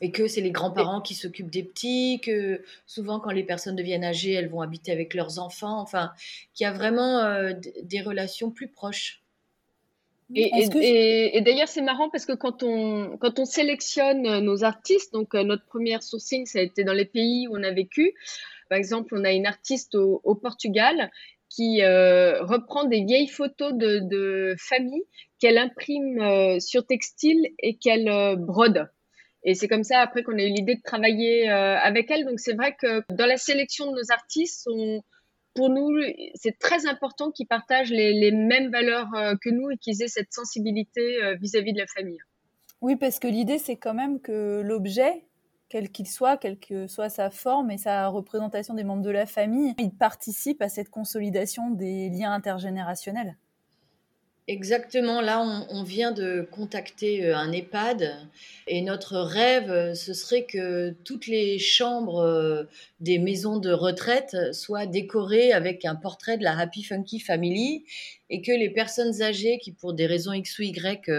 Et 0.00 0.12
que 0.12 0.28
c'est 0.28 0.40
les 0.40 0.52
grands-parents 0.52 1.00
qui 1.00 1.14
s'occupent 1.14 1.50
des 1.50 1.64
petits, 1.64 2.20
que 2.22 2.62
souvent 2.86 3.18
quand 3.18 3.32
les 3.32 3.42
personnes 3.42 3.74
deviennent 3.74 4.04
âgées, 4.04 4.32
elles 4.32 4.48
vont 4.48 4.60
habiter 4.60 4.92
avec 4.92 5.12
leurs 5.12 5.40
enfants, 5.40 5.80
enfin, 5.80 6.12
qu'il 6.54 6.64
y 6.64 6.68
a 6.68 6.72
vraiment 6.72 7.18
euh, 7.18 7.52
des 7.82 8.00
relations 8.00 8.52
plus 8.52 8.68
proches. 8.68 9.22
Et, 10.34 11.40
d'ailleurs, 11.40 11.68
c'est 11.68 11.80
marrant 11.80 12.10
parce 12.10 12.26
que 12.26 12.34
quand 12.34 12.62
on, 12.62 13.16
quand 13.16 13.38
on 13.38 13.44
sélectionne 13.46 14.40
nos 14.40 14.62
artistes, 14.62 15.12
donc 15.12 15.34
euh, 15.34 15.42
notre 15.42 15.64
première 15.64 16.02
sourcing, 16.02 16.44
ça 16.44 16.58
a 16.58 16.62
été 16.62 16.84
dans 16.84 16.92
les 16.92 17.06
pays 17.06 17.48
où 17.48 17.56
on 17.56 17.62
a 17.62 17.70
vécu, 17.70 18.14
par 18.68 18.78
exemple, 18.78 19.14
on 19.16 19.24
a 19.24 19.32
une 19.32 19.46
artiste 19.46 19.94
au, 19.94 20.34
Portugal 20.34 21.10
qui 21.48 21.82
euh, 21.82 22.42
reprend 22.42 22.84
des 22.84 23.04
vieilles 23.04 23.28
photos 23.28 23.72
de, 23.74 24.54
famille 24.58 25.02
qu'elle 25.40 25.58
imprime 25.58 26.20
euh, 26.20 26.60
sur 26.60 26.86
textile 26.86 27.48
et 27.60 27.76
qu'elle 27.76 28.08
euh, 28.08 28.36
brode. 28.36 28.88
Et 29.44 29.54
c'est 29.54 29.68
comme 29.68 29.84
ça 29.84 30.00
après 30.00 30.22
qu'on 30.22 30.36
a 30.36 30.42
eu 30.42 30.50
l'idée 30.50 30.74
de 30.74 30.82
travailler 30.82 31.48
avec 31.48 32.10
elle. 32.10 32.24
Donc 32.26 32.40
c'est 32.40 32.54
vrai 32.54 32.76
que 32.78 33.04
dans 33.14 33.24
la 33.24 33.36
sélection 33.36 33.90
de 33.90 33.96
nos 33.96 34.10
artistes, 34.12 34.68
pour 35.54 35.70
nous, 35.70 35.96
c'est 36.34 36.58
très 36.58 36.86
important 36.86 37.30
qu'ils 37.30 37.46
partagent 37.46 37.90
les, 37.90 38.32
mêmes 38.32 38.70
valeurs 38.70 39.08
que 39.40 39.48
nous 39.48 39.70
et 39.70 39.78
qu'ils 39.78 40.02
aient 40.02 40.08
cette 40.08 40.32
sensibilité 40.32 41.18
vis-à-vis 41.40 41.70
-vis 41.70 41.74
de 41.74 41.78
la 41.78 41.86
famille. 41.86 42.18
Oui, 42.80 42.96
parce 42.96 43.20
que 43.20 43.28
l'idée, 43.28 43.58
c'est 43.58 43.76
quand 43.76 43.94
même 43.94 44.20
que 44.20 44.60
l'objet 44.60 45.24
quel 45.68 45.90
qu'il 45.90 46.08
soit, 46.08 46.36
quelle 46.36 46.58
que 46.58 46.86
soit 46.86 47.10
sa 47.10 47.30
forme 47.30 47.70
et 47.70 47.78
sa 47.78 48.08
représentation 48.08 48.74
des 48.74 48.84
membres 48.84 49.02
de 49.02 49.10
la 49.10 49.26
famille, 49.26 49.74
il 49.78 49.90
participe 49.90 50.62
à 50.62 50.68
cette 50.68 50.90
consolidation 50.90 51.70
des 51.70 52.08
liens 52.08 52.32
intergénérationnels. 52.32 53.36
Exactement, 54.50 55.20
là 55.20 55.42
on, 55.68 55.82
vient 55.82 56.10
de 56.10 56.40
contacter 56.50 57.22
euh, 57.22 57.36
un 57.36 57.52
EHPAD 57.52 58.16
et 58.66 58.80
notre 58.80 59.18
rêve, 59.18 59.70
euh, 59.70 59.94
ce 59.94 60.14
serait 60.14 60.46
que 60.46 60.96
toutes 61.04 61.26
les 61.26 61.58
chambres 61.58 62.20
euh, 62.20 62.64
des 63.00 63.18
maisons 63.18 63.58
de 63.58 63.70
retraite 63.70 64.54
soient 64.54 64.86
décorées 64.86 65.52
avec 65.52 65.84
un 65.84 65.96
portrait 65.96 66.38
de 66.38 66.44
la 66.44 66.58
Happy 66.58 66.82
Funky 66.82 67.20
Family 67.20 67.84
et 68.30 68.40
que 68.40 68.52
les 68.52 68.70
personnes 68.70 69.20
âgées 69.20 69.58
qui 69.58 69.72
pour 69.72 69.92
des 69.92 70.06
raisons 70.06 70.32
X 70.32 70.58
ou 70.58 70.62
Y 70.62 71.10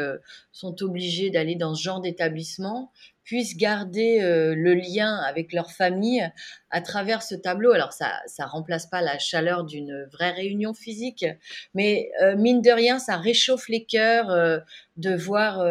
sont 0.51 0.81
obligées 0.81 1.29
d'aller 1.29 1.53
dans 1.53 1.75
ce 1.75 1.83
genre 1.83 2.01
d'établissement 2.01 2.91
puissent 3.29 3.57
garder 3.57 4.21
euh, 4.21 4.55
le 4.55 4.73
lien 4.73 5.17
avec 5.17 5.53
leur 5.53 5.71
famille 5.71 6.27
à 6.71 6.81
travers 6.81 7.21
ce 7.21 7.35
tableau. 7.35 7.73
Alors 7.73 7.93
ça 7.93 8.11
ça 8.25 8.47
remplace 8.47 8.87
pas 8.87 9.03
la 9.03 9.19
chaleur 9.19 9.65
d'une 9.65 10.07
vraie 10.11 10.31
réunion 10.31 10.73
physique, 10.73 11.27
mais 11.75 12.09
euh, 12.23 12.35
mine 12.35 12.63
de 12.63 12.71
rien, 12.71 12.97
ça 12.97 13.17
réchauffe 13.17 13.69
les 13.69 13.85
cœurs 13.85 14.31
euh, 14.31 14.57
de 14.97 15.13
voir 15.13 15.63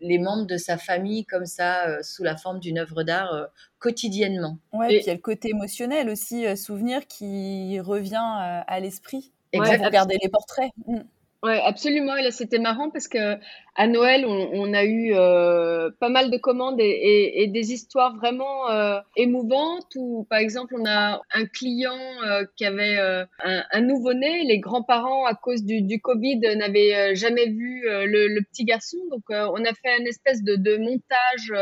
les 0.00 0.18
membres 0.18 0.46
de 0.46 0.56
sa 0.56 0.78
famille 0.78 1.26
comme 1.26 1.44
ça 1.44 2.02
sous 2.02 2.24
la 2.24 2.38
forme 2.38 2.60
d'une 2.60 2.78
œuvre 2.78 3.02
d'art 3.02 3.48
quotidiennement. 3.78 4.56
Ouais, 4.72 4.86
et 4.86 4.96
puis 4.96 5.04
il 5.04 5.06
y 5.08 5.10
a 5.10 5.14
le 5.14 5.20
côté 5.20 5.50
émotionnel 5.50 6.08
aussi, 6.08 6.44
souvenir 6.56 7.06
qui 7.06 7.78
revient 7.78 8.62
à 8.66 8.80
l'esprit. 8.80 9.32
Exactement. 9.52 9.86
Regarder 9.86 10.16
les 10.20 10.30
portraits. 10.30 10.70
Mm. 10.86 11.02
Ouais, 11.42 11.60
absolument. 11.60 12.14
Et 12.14 12.22
là, 12.22 12.30
c'était 12.30 12.60
marrant 12.60 12.90
parce 12.90 13.08
que 13.08 13.36
à 13.74 13.88
Noël, 13.88 14.24
on, 14.26 14.72
a 14.74 14.84
eu 14.84 15.12
euh, 15.12 15.90
pas 15.98 16.08
mal 16.08 16.30
de 16.30 16.36
commandes 16.36 16.78
et, 16.78 17.48
des 17.48 17.72
histoires 17.72 18.14
vraiment 18.16 18.70
euh, 18.70 19.00
émouvantes. 19.16 19.92
Où, 19.96 20.24
par 20.30 20.38
exemple, 20.38 20.76
on 20.78 20.86
a 20.86 21.20
un 21.34 21.46
client 21.46 21.98
euh, 22.24 22.44
qui 22.56 22.64
avait 22.64 22.96
un, 22.98 23.64
un 23.72 23.80
nouveau-né. 23.80 24.44
Les 24.44 24.60
grands-parents, 24.60 25.24
à 25.24 25.34
cause 25.34 25.64
du, 25.64 26.00
Covid, 26.00 26.38
n'avaient 26.56 27.16
jamais 27.16 27.48
vu 27.48 27.82
le, 27.86 28.28
le, 28.28 28.42
petit 28.42 28.64
garçon. 28.64 28.98
Donc, 29.10 29.24
on 29.28 29.64
a 29.64 29.74
fait 29.74 29.98
une 29.98 30.06
espèce 30.06 30.44
de, 30.44 30.54
de 30.54 30.76
montage 30.76 31.52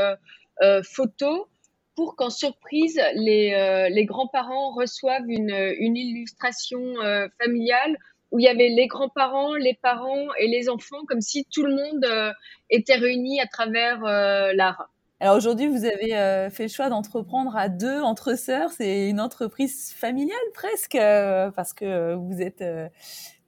photo 0.85 1.49
pour 1.97 2.17
qu'en 2.17 2.31
surprise, 2.31 3.01
les, 3.15 3.89
les 3.91 4.05
grands-parents 4.05 4.75
reçoivent 4.75 5.29
une, 5.29 5.55
une 5.79 5.97
illustration 5.97 6.83
familiale 7.41 7.97
où 8.31 8.39
il 8.39 8.45
y 8.45 8.49
avait 8.49 8.69
les 8.69 8.87
grands-parents, 8.87 9.55
les 9.55 9.79
parents 9.83 10.29
et 10.39 10.47
les 10.47 10.69
enfants, 10.69 11.05
comme 11.09 11.21
si 11.21 11.47
tout 11.53 11.65
le 11.65 11.75
monde 11.75 12.05
euh, 12.05 12.33
était 12.71 12.95
réuni 12.95 13.41
à 13.41 13.47
travers 13.47 14.05
euh, 14.05 14.53
l'art. 14.55 14.91
Alors 15.19 15.37
aujourd'hui, 15.37 15.67
vous 15.67 15.85
avez 15.85 16.17
euh, 16.17 16.49
fait 16.49 16.65
le 16.65 16.69
choix 16.69 16.89
d'entreprendre 16.89 17.55
à 17.57 17.69
deux 17.69 18.01
entre 18.01 18.39
sœurs. 18.39 18.71
C'est 18.71 19.09
une 19.09 19.21
entreprise 19.21 19.93
familiale 19.93 20.39
presque, 20.55 20.97
parce 21.55 21.75
que 21.75 22.15
vous 22.15 22.41
êtes 22.41 22.65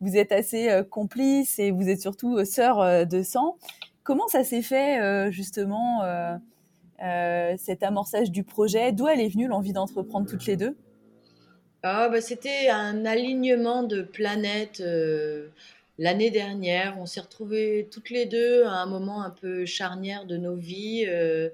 vous 0.01 0.17
êtes 0.17 0.33
assez 0.33 0.83
complices 0.91 1.59
et 1.59 1.71
vous 1.71 1.89
êtes 1.89 2.03
surtout 2.03 2.45
sœurs 2.45 3.07
de 3.07 3.23
sang. 3.23 3.57
Comment 4.03 4.27
ça 4.27 4.45
s'est 4.45 4.61
fait 4.61 5.31
justement 5.31 6.03
cet 7.57 7.83
amorçage 7.83 8.31
du 8.31 8.45
projet? 8.45 8.93
D'où 8.93 9.09
elle 9.09 9.21
est 9.21 9.29
venue 9.33 9.47
l'envie 9.47 9.73
d'entreprendre 9.73 10.29
toutes 10.29 10.45
les 10.45 10.59
deux? 10.59 10.77
Ah, 11.85 12.09
bah, 12.09 12.21
c'était 12.21 12.69
un 12.69 13.05
alignement 13.05 13.83
de 13.83 14.03
planètes 14.03 14.81
euh, 14.81 15.49
l'année 15.99 16.31
dernière. 16.31 16.97
On 17.01 17.07
s'est 17.07 17.21
retrouvés 17.21 17.89
toutes 17.91 18.11
les 18.11 18.27
deux 18.27 18.65
à 18.65 18.75
un 18.83 18.87
moment 18.87 19.23
un 19.23 19.31
peu 19.31 19.67
charnière 19.67 20.25
de 20.25 20.37
nos 20.37 20.55
vies. 20.55 21.05
Euh, 21.09 21.51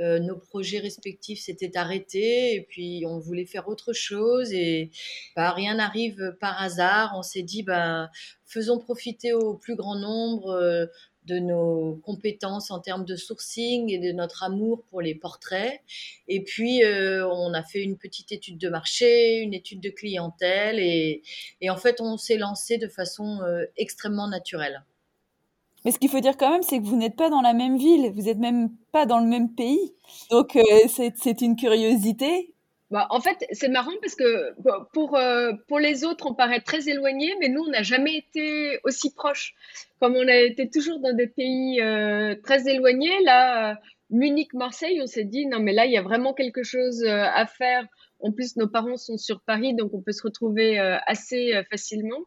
euh, 0.00 0.18
nos 0.18 0.36
projets 0.36 0.78
respectifs 0.78 1.40
s'étaient 1.40 1.76
arrêtés 1.76 2.54
et 2.54 2.62
puis 2.62 3.04
on 3.06 3.18
voulait 3.18 3.46
faire 3.46 3.68
autre 3.68 3.94
chose 3.94 4.52
et 4.52 4.90
bah, 5.34 5.52
rien 5.52 5.74
n'arrive 5.74 6.36
par 6.40 6.60
hasard. 6.60 7.12
On 7.16 7.22
s'est 7.22 7.42
dit 7.42 7.62
bah 7.62 8.10
faisons 8.46 8.78
profiter 8.78 9.32
au 9.34 9.54
plus 9.54 9.74
grand 9.74 9.96
nombre 9.96 10.88
de 11.26 11.38
nos 11.38 12.00
compétences 12.04 12.70
en 12.70 12.80
termes 12.80 13.04
de 13.04 13.16
sourcing 13.16 13.90
et 13.90 13.98
de 13.98 14.12
notre 14.12 14.42
amour 14.42 14.82
pour 14.90 15.00
les 15.00 15.14
portraits. 15.14 15.80
Et 16.28 16.42
puis, 16.42 16.84
euh, 16.84 17.28
on 17.28 17.52
a 17.54 17.62
fait 17.62 17.82
une 17.82 17.96
petite 17.96 18.32
étude 18.32 18.58
de 18.58 18.68
marché, 18.68 19.38
une 19.38 19.54
étude 19.54 19.80
de 19.80 19.90
clientèle, 19.90 20.78
et, 20.78 21.22
et 21.60 21.70
en 21.70 21.76
fait, 21.76 22.00
on 22.00 22.16
s'est 22.16 22.38
lancé 22.38 22.78
de 22.78 22.88
façon 22.88 23.40
euh, 23.42 23.64
extrêmement 23.76 24.28
naturelle. 24.28 24.84
Mais 25.84 25.92
ce 25.92 26.00
qu'il 26.00 26.08
faut 26.08 26.18
dire 26.18 26.36
quand 26.36 26.50
même, 26.50 26.62
c'est 26.62 26.80
que 26.80 26.84
vous 26.84 26.96
n'êtes 26.96 27.14
pas 27.14 27.30
dans 27.30 27.42
la 27.42 27.52
même 27.52 27.76
ville, 27.78 28.10
vous 28.12 28.22
n'êtes 28.22 28.38
même 28.38 28.70
pas 28.90 29.06
dans 29.06 29.20
le 29.20 29.26
même 29.26 29.54
pays. 29.54 29.94
Donc, 30.30 30.56
euh, 30.56 30.62
c'est 30.88 31.40
une 31.42 31.54
curiosité. 31.54 32.55
Bah, 32.90 33.08
en 33.10 33.20
fait, 33.20 33.44
c'est 33.50 33.68
marrant 33.68 33.92
parce 34.00 34.14
que 34.14 34.54
pour, 34.92 35.16
euh, 35.16 35.52
pour 35.66 35.80
les 35.80 36.04
autres, 36.04 36.26
on 36.30 36.34
paraît 36.34 36.60
très 36.60 36.88
éloigné, 36.88 37.34
mais 37.40 37.48
nous, 37.48 37.62
on 37.62 37.70
n'a 37.70 37.82
jamais 37.82 38.16
été 38.16 38.78
aussi 38.84 39.12
proches. 39.12 39.54
Comme 40.00 40.14
on 40.14 40.28
a 40.28 40.36
été 40.36 40.70
toujours 40.70 41.00
dans 41.00 41.12
des 41.12 41.26
pays 41.26 41.80
euh, 41.80 42.36
très 42.44 42.68
éloignés, 42.68 43.20
là, 43.24 43.72
euh, 43.72 43.74
Munich, 44.10 44.54
Marseille, 44.54 45.00
on 45.02 45.06
s'est 45.06 45.24
dit, 45.24 45.46
non, 45.46 45.58
mais 45.58 45.72
là, 45.72 45.86
il 45.86 45.92
y 45.92 45.96
a 45.96 46.02
vraiment 46.02 46.32
quelque 46.32 46.62
chose 46.62 47.04
à 47.04 47.44
faire. 47.46 47.84
En 48.20 48.30
plus, 48.30 48.56
nos 48.56 48.68
parents 48.68 48.96
sont 48.96 49.16
sur 49.16 49.40
Paris, 49.40 49.74
donc 49.74 49.92
on 49.92 50.00
peut 50.00 50.12
se 50.12 50.22
retrouver 50.22 50.78
assez 50.78 51.60
facilement. 51.68 52.20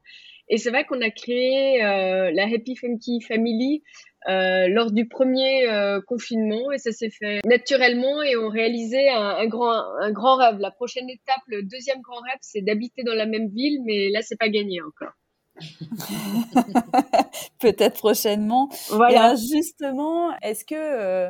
Et 0.50 0.58
c'est 0.58 0.72
vrai 0.72 0.84
qu'on 0.84 1.00
a 1.00 1.10
créé 1.10 1.80
la 1.80 2.44
Happy 2.44 2.76
Funky 2.76 3.22
Family 3.22 3.82
euh, 4.28 4.68
lors 4.68 4.92
du 4.92 5.08
premier 5.08 5.70
euh, 5.70 6.02
confinement 6.02 6.74
et 6.74 6.78
ça 6.78 6.92
s'est 6.92 7.10
fait 7.10 7.40
naturellement 7.46 8.22
et 8.22 8.36
on 8.36 8.50
réalisait 8.50 9.10
un, 9.10 9.38
un, 9.38 9.48
grand, 9.48 9.72
un 9.72 10.12
grand 10.12 10.36
rêve. 10.36 10.58
La 10.60 10.72
prochaine 10.72 11.10
étape, 11.10 11.42
le 11.48 11.64
deuxième 11.64 12.02
grand 12.02 12.20
rêve, 12.20 12.38
c'est 12.42 12.62
d'habiter 12.62 13.04
dans 13.04 13.14
la 13.14 13.26
même 13.26 13.48
ville, 13.48 13.82
mais 13.86 14.10
là, 14.10 14.22
c'est 14.22 14.38
pas 14.38 14.50
gagné 14.50 14.82
encore. 14.82 15.14
Peut-être 17.60 17.98
prochainement. 17.98 18.70
Voilà. 18.90 19.36
justement, 19.36 20.38
est-ce 20.42 20.66
que 20.66 20.76
euh, 20.76 21.30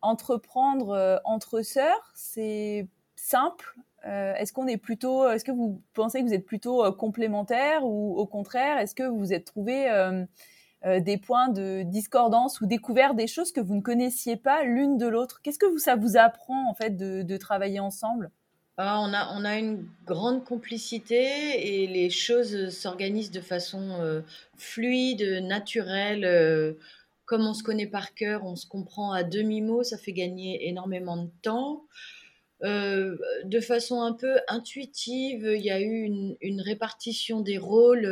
entreprendre 0.00 1.20
entre 1.24 1.62
sœurs, 1.62 2.12
c'est 2.14 2.88
simple 3.16 3.74
Est-ce 4.04 4.52
qu'on 4.52 4.68
est 4.68 4.78
plutôt, 4.78 5.28
est-ce 5.28 5.44
que 5.44 5.52
vous 5.52 5.82
pensez 5.92 6.20
que 6.20 6.26
vous 6.26 6.34
êtes 6.34 6.46
plutôt 6.46 6.90
complémentaires 6.92 7.84
ou 7.84 8.16
au 8.16 8.26
contraire, 8.26 8.78
est-ce 8.78 8.94
que 8.94 9.02
vous 9.02 9.18
vous 9.18 9.32
êtes 9.32 9.44
trouvé 9.44 9.88
des 10.84 11.18
points 11.18 11.48
de 11.48 11.82
discordance 11.82 12.60
ou 12.60 12.66
découvert 12.66 13.14
des 13.14 13.26
choses 13.26 13.52
que 13.52 13.60
vous 13.60 13.74
ne 13.74 13.82
connaissiez 13.82 14.36
pas 14.36 14.62
l'une 14.64 14.96
de 14.96 15.06
l'autre 15.06 15.40
Qu'est-ce 15.42 15.58
que 15.58 15.78
ça 15.78 15.96
vous 15.96 16.16
apprend 16.16 16.68
en 16.70 16.74
fait 16.74 16.96
de, 16.96 17.36
travailler 17.36 17.80
ensemble? 17.80 18.30
Ah, 18.76 19.00
on, 19.02 19.44
a, 19.44 19.58
une 19.58 19.86
grande 20.06 20.42
complicité 20.44 21.82
et 21.82 21.86
les 21.86 22.08
choses 22.08 22.70
s'organisent 22.70 23.30
de 23.30 23.42
façon 23.42 24.00
euh, 24.00 24.22
fluide, 24.56 25.42
naturelle. 25.42 26.24
Euh, 26.24 26.72
comme 27.26 27.46
on 27.46 27.52
se 27.52 27.62
connaît 27.62 27.86
par 27.86 28.14
cœur, 28.14 28.44
on 28.44 28.56
se 28.56 28.66
comprend 28.66 29.12
à 29.12 29.22
demi-mot, 29.22 29.82
ça 29.82 29.98
fait 29.98 30.12
gagner 30.12 30.66
énormément 30.68 31.18
de 31.18 31.30
temps. 31.42 31.84
Euh, 32.62 33.16
de 33.44 33.60
façon 33.60 34.00
un 34.02 34.14
peu 34.14 34.38
intuitive, 34.48 35.50
il 35.54 35.62
y 35.62 35.70
a 35.70 35.80
eu 35.80 36.36
une 36.40 36.60
répartition 36.60 37.40
des 37.40 37.58
rôles 37.58 38.06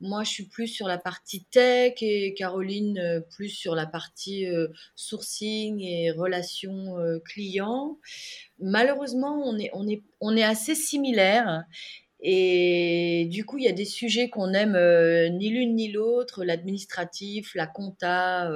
moi, 0.00 0.24
je 0.24 0.30
suis 0.30 0.44
plus 0.46 0.68
sur 0.68 0.88
la 0.88 0.98
partie 0.98 1.44
tech 1.44 1.94
et 2.02 2.34
Caroline 2.34 2.98
euh, 2.98 3.20
plus 3.20 3.48
sur 3.48 3.74
la 3.74 3.86
partie 3.86 4.46
euh, 4.46 4.68
sourcing 4.94 5.80
et 5.80 6.10
relations 6.10 6.98
euh, 6.98 7.18
clients. 7.20 7.98
Malheureusement, 8.58 9.40
on 9.44 9.58
est, 9.58 9.70
on 9.72 9.88
est, 9.88 10.02
on 10.20 10.36
est 10.36 10.42
assez 10.44 10.74
similaires. 10.74 11.64
Et 12.20 13.26
du 13.30 13.44
coup, 13.44 13.58
il 13.58 13.64
y 13.64 13.68
a 13.68 13.72
des 13.72 13.84
sujets 13.84 14.28
qu'on 14.28 14.52
aime 14.54 14.76
ni 15.36 15.50
l'une 15.50 15.74
ni 15.76 15.92
l'autre, 15.92 16.44
l'administratif, 16.44 17.54
la 17.54 17.66
compta, 17.66 18.50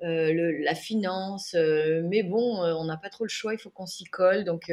la 0.00 0.74
finance. 0.74 1.54
mais 1.54 2.24
bon, 2.24 2.60
on 2.60 2.84
n'a 2.84 2.96
pas 2.96 3.08
trop 3.08 3.24
le 3.24 3.30
choix, 3.30 3.54
il 3.54 3.60
faut 3.60 3.70
qu'on 3.70 3.86
s'y 3.86 4.04
colle. 4.04 4.42
Donc, 4.44 4.72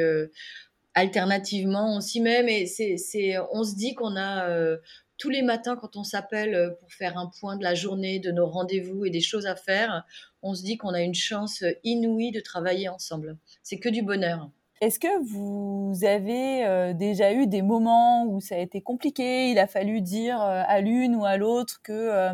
alternativement, 0.95 1.95
on 1.95 2.01
s'y 2.01 2.19
met, 2.19 2.41
mais 2.41 2.65
c'est, 2.65 3.37
on 3.51 3.63
se 3.63 3.75
dit 3.75 3.93
qu'on 3.93 4.17
a 4.17 4.77
tous 5.17 5.29
les 5.29 5.41
matins, 5.41 5.75
quand 5.75 5.95
on 5.95 6.03
s'appelle 6.03 6.55
euh, 6.55 6.69
pour 6.79 6.91
faire 6.91 7.17
un 7.17 7.31
point 7.39 7.57
de 7.57 7.63
la 7.63 7.75
journée, 7.75 8.19
de 8.19 8.31
nos 8.31 8.47
rendez-vous 8.47 9.05
et 9.05 9.09
des 9.09 9.21
choses 9.21 9.45
à 9.45 9.55
faire, 9.55 10.05
on 10.41 10.53
se 10.53 10.63
dit 10.63 10.77
qu'on 10.77 10.93
a 10.93 11.01
une 11.01 11.15
chance 11.15 11.63
inouïe 11.83 12.31
de 12.31 12.39
travailler 12.39 12.89
ensemble. 12.89 13.37
C'est 13.63 13.77
que 13.77 13.89
du 13.89 14.01
bonheur. 14.01 14.49
Est-ce 14.79 14.99
que 14.99 15.23
vous 15.23 16.05
avez 16.05 16.65
euh, 16.65 16.93
déjà 16.93 17.33
eu 17.33 17.47
des 17.47 17.63
moments 17.63 18.25
où 18.25 18.39
ça 18.39 18.55
a 18.55 18.59
été 18.59 18.81
compliqué 18.81 19.49
Il 19.49 19.57
a 19.57 19.65
fallu 19.65 20.01
dire 20.01 20.39
euh, 20.41 20.61
à 20.67 20.81
l'une 20.81 21.15
ou 21.15 21.25
à 21.25 21.37
l'autre 21.37 21.81
que 21.81 22.31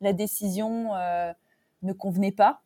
la 0.00 0.12
décision 0.12 0.92
ne 1.82 1.92
convenait 1.92 2.32
pas 2.32 2.62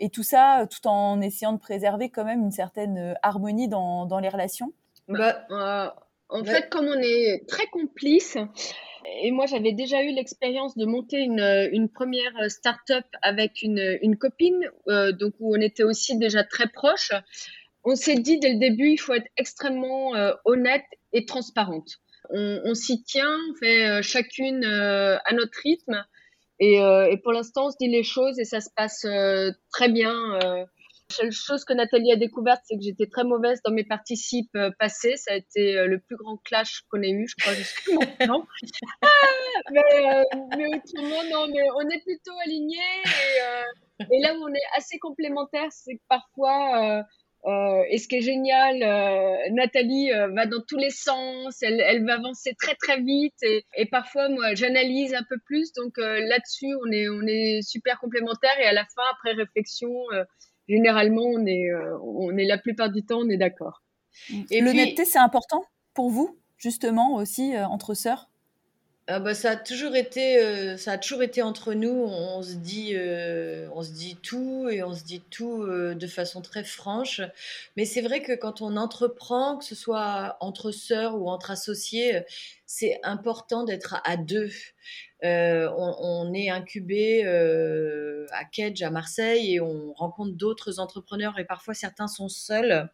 Et 0.00 0.08
tout 0.08 0.22
ça, 0.22 0.66
tout 0.70 0.88
en 0.88 1.20
essayant 1.20 1.52
de 1.52 1.58
préserver 1.58 2.08
quand 2.08 2.24
même 2.24 2.40
une 2.40 2.50
certaine 2.50 3.14
harmonie 3.22 3.68
dans, 3.68 4.06
dans 4.06 4.18
les 4.18 4.30
relations? 4.30 4.72
Bah, 5.06 5.44
En 6.32 6.44
fait, 6.44 6.68
comme 6.70 6.86
on 6.86 6.98
est 6.98 7.46
très 7.46 7.66
complices, 7.66 8.38
et 9.22 9.30
moi, 9.30 9.46
j'avais 9.46 9.72
déjà 9.72 10.02
eu 10.02 10.12
l'expérience 10.12 10.76
de 10.76 10.86
monter 10.86 11.18
une, 11.18 11.68
une 11.72 11.88
première 11.88 12.50
start-up 12.50 13.04
avec 13.20 13.62
une, 13.62 13.98
une 14.02 14.16
copine, 14.16 14.70
euh, 14.88 15.12
donc 15.12 15.34
où 15.40 15.54
on 15.54 15.60
était 15.60 15.82
aussi 15.82 16.16
déjà 16.16 16.44
très 16.44 16.68
proches. 16.68 17.12
On 17.84 17.96
s'est 17.96 18.14
dit 18.14 18.38
dès 18.38 18.52
le 18.52 18.58
début, 18.58 18.90
il 18.90 18.98
faut 18.98 19.12
être 19.12 19.28
extrêmement 19.36 20.14
euh, 20.14 20.32
honnête 20.44 20.84
et 21.12 21.26
transparente. 21.26 21.98
On, 22.30 22.60
on 22.64 22.74
s'y 22.74 23.02
tient, 23.02 23.36
on 23.50 23.54
fait 23.56 23.84
euh, 23.86 24.02
chacune 24.02 24.64
euh, 24.64 25.16
à 25.24 25.34
notre 25.34 25.58
rythme. 25.62 26.04
Et, 26.60 26.76
et 26.76 27.16
pour 27.24 27.32
l'instant, 27.32 27.66
on 27.66 27.70
se 27.72 27.76
dit 27.80 27.88
les 27.88 28.04
choses 28.04 28.38
et 28.38 28.44
ça 28.44 28.60
se 28.60 28.68
passe 28.76 29.04
très 29.72 29.88
bien. 29.88 30.14
La 31.12 31.24
seule 31.24 31.32
chose 31.32 31.64
que 31.64 31.74
Nathalie 31.74 32.10
a 32.10 32.16
découverte, 32.16 32.62
c'est 32.64 32.76
que 32.76 32.82
j'étais 32.82 33.06
très 33.06 33.24
mauvaise 33.24 33.60
dans 33.64 33.70
mes 33.70 33.84
participes 33.84 34.54
euh, 34.56 34.70
passés. 34.78 35.16
Ça 35.16 35.32
a 35.32 35.36
été 35.36 35.76
euh, 35.76 35.86
le 35.86 35.98
plus 35.98 36.16
grand 36.16 36.38
clash 36.38 36.82
qu'on 36.90 37.02
ait 37.02 37.10
eu, 37.10 37.28
je 37.28 37.34
crois, 37.36 37.54
jusqu'à 37.54 37.92
maintenant. 37.94 38.46
Ah, 39.02 39.70
mais, 39.70 39.80
euh, 39.80 40.22
mais, 40.56 40.66
autrement, 40.66 41.22
non, 41.30 41.46
mais 41.52 41.62
on 41.76 41.88
est 41.88 42.02
plutôt 42.02 42.32
alignés 42.44 42.78
et, 44.00 44.14
Et 44.16 44.20
là 44.20 44.34
où 44.34 44.42
on 44.42 44.48
est 44.48 44.76
assez 44.76 44.98
complémentaires, 44.98 45.70
c'est 45.70 45.96
que 45.96 46.02
parfois, 46.08 47.04
euh, 47.44 47.82
et 47.88 47.98
ce 47.98 48.06
qui 48.06 48.16
est 48.16 48.20
génial, 48.20 48.82
euh, 48.82 49.36
Nathalie 49.50 50.12
euh, 50.12 50.28
va 50.28 50.46
dans 50.46 50.62
tous 50.66 50.76
les 50.76 50.90
sens, 50.90 51.60
elle, 51.62 51.80
elle 51.80 52.04
va 52.04 52.14
avancer 52.14 52.54
très 52.54 52.76
très 52.76 53.00
vite 53.00 53.34
et, 53.42 53.64
et 53.76 53.86
parfois 53.86 54.28
moi 54.28 54.54
j'analyse 54.54 55.12
un 55.12 55.24
peu 55.28 55.36
plus. 55.44 55.72
Donc 55.72 55.94
là-dessus 55.96 56.72
on 56.86 56.92
est 56.92 57.08
on 57.08 57.22
est 57.26 57.60
super 57.62 57.98
complémentaires 57.98 58.58
et 58.60 58.66
à 58.66 58.72
la 58.72 58.84
fin 58.84 59.02
après 59.12 59.32
réflexion, 59.32 59.92
généralement 60.68 61.24
on 61.24 61.46
est 61.46 61.70
on 62.02 62.36
est 62.36 62.44
la 62.44 62.58
plupart 62.58 62.90
du 62.90 63.02
temps 63.04 63.20
on 63.20 63.28
est 63.28 63.36
d'accord. 63.36 63.82
Et 64.50 64.60
l'honnêteté 64.60 65.04
c'est 65.04 65.18
important 65.18 65.64
pour 65.94 66.10
vous 66.10 66.38
justement 66.58 67.14
aussi 67.14 67.56
entre 67.58 67.94
sœurs? 67.94 68.28
Ah 69.08 69.18
bah, 69.18 69.34
ça 69.34 69.50
a 69.50 69.56
toujours 69.56 69.96
été, 69.96 70.38
euh, 70.38 70.76
ça 70.76 70.92
a 70.92 70.98
toujours 70.98 71.24
été 71.24 71.42
entre 71.42 71.74
nous. 71.74 71.90
On, 71.90 72.40
se 72.42 72.54
dit, 72.54 72.92
euh, 72.94 73.68
on 73.74 73.82
se 73.82 73.90
dit 73.90 74.16
tout 74.22 74.68
et 74.70 74.84
on 74.84 74.94
se 74.94 75.02
dit 75.02 75.20
tout 75.28 75.64
euh, 75.64 75.94
de 75.96 76.06
façon 76.06 76.40
très 76.40 76.62
franche. 76.62 77.20
Mais 77.76 77.84
c'est 77.84 78.00
vrai 78.00 78.22
que 78.22 78.32
quand 78.32 78.62
on 78.62 78.76
entreprend, 78.76 79.56
que 79.58 79.64
ce 79.64 79.74
soit 79.74 80.36
entre 80.38 80.70
sœurs 80.70 81.16
ou 81.20 81.28
entre 81.28 81.50
associés, 81.50 82.22
c'est 82.64 83.00
important 83.02 83.64
d'être 83.64 84.00
à 84.04 84.16
deux. 84.16 84.50
On, 85.22 85.96
on, 86.00 86.34
est 86.34 86.50
incubé 86.50 87.24
à 87.26 88.44
Kedge 88.44 88.82
à 88.82 88.90
Marseille 88.90 89.54
et 89.54 89.60
on 89.60 89.92
rencontre 89.92 90.32
d'autres 90.32 90.80
entrepreneurs 90.80 91.38
et 91.38 91.44
parfois 91.44 91.74
certains 91.74 92.08
sont 92.08 92.28
seuls. 92.28 92.90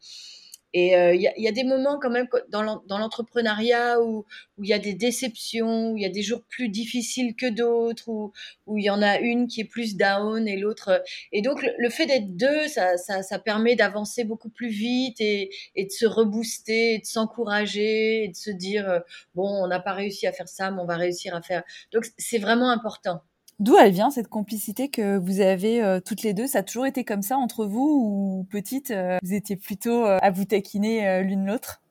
Et 0.74 0.92
il 0.92 1.20
y, 1.20 1.42
y, 1.42 1.48
a 1.48 1.52
des 1.52 1.64
moments 1.64 1.98
quand 1.98 2.10
même 2.10 2.28
dans 2.50 2.98
l'entrepreneuriat 2.98 4.02
où 4.02 4.26
il 4.62 4.68
y 4.68 4.72
a 4.72 4.78
des 4.78 4.94
déceptions, 4.94 5.92
où 5.92 5.96
il 5.96 6.02
y 6.02 6.06
a 6.06 6.10
des 6.10 6.22
jours 6.22 6.42
plus 6.48 6.68
difficiles 6.68 7.34
que 7.36 7.48
d'autres, 7.48 8.08
où 8.08 8.32
il 8.76 8.84
y 8.84 8.90
en 8.90 9.02
a 9.02 9.18
une 9.18 9.46
qui 9.46 9.60
est 9.62 9.64
plus 9.64 9.96
down 9.96 10.46
et 10.46 10.56
l'autre. 10.56 11.02
Et 11.32 11.42
donc 11.42 11.64
le, 11.78 11.90
fait 11.90 12.06
d'être 12.06 12.36
deux, 12.36 12.68
ça, 12.68 12.96
ça, 12.96 13.22
ça 13.22 13.38
permet 13.38 13.76
d'avancer 13.76 14.24
beaucoup 14.24 14.50
plus 14.50 14.68
vite 14.68 15.20
et, 15.20 15.50
et, 15.74 15.86
de 15.86 15.90
se 15.90 16.06
rebooster, 16.06 16.94
et 16.94 16.98
de 16.98 17.06
s'encourager, 17.06 18.24
et 18.24 18.28
de 18.28 18.36
se 18.36 18.50
dire 18.50 19.00
bon, 19.34 19.48
on 19.48 19.68
n'a 19.68 19.80
pas 19.80 19.94
réussi 19.94 20.26
à 20.26 20.32
faire 20.32 20.48
ça, 20.48 20.70
mais 20.70 20.80
on 20.80 20.86
va 20.86 20.96
réussir 20.96 21.34
à 21.34 21.42
faire. 21.42 21.62
Donc 21.92 22.06
c'est 22.18 22.38
vraiment 22.38 22.70
important. 22.70 23.22
D'où 23.60 23.76
elle 23.76 23.90
vient 23.90 24.10
cette 24.10 24.28
complicité 24.28 24.88
que 24.88 25.18
vous 25.18 25.40
avez 25.40 25.82
euh, 25.82 25.98
toutes 26.00 26.22
les 26.22 26.32
deux? 26.32 26.46
Ça 26.46 26.60
a 26.60 26.62
toujours 26.62 26.86
été 26.86 27.04
comme 27.04 27.22
ça 27.22 27.36
entre 27.36 27.64
vous 27.64 28.02
ou 28.04 28.46
petite, 28.50 28.92
euh, 28.92 29.18
vous 29.22 29.34
étiez 29.34 29.56
plutôt 29.56 30.06
euh, 30.06 30.18
à 30.22 30.30
vous 30.30 30.44
taquiner 30.44 31.24
l'une 31.24 31.46
l'autre? 31.46 31.82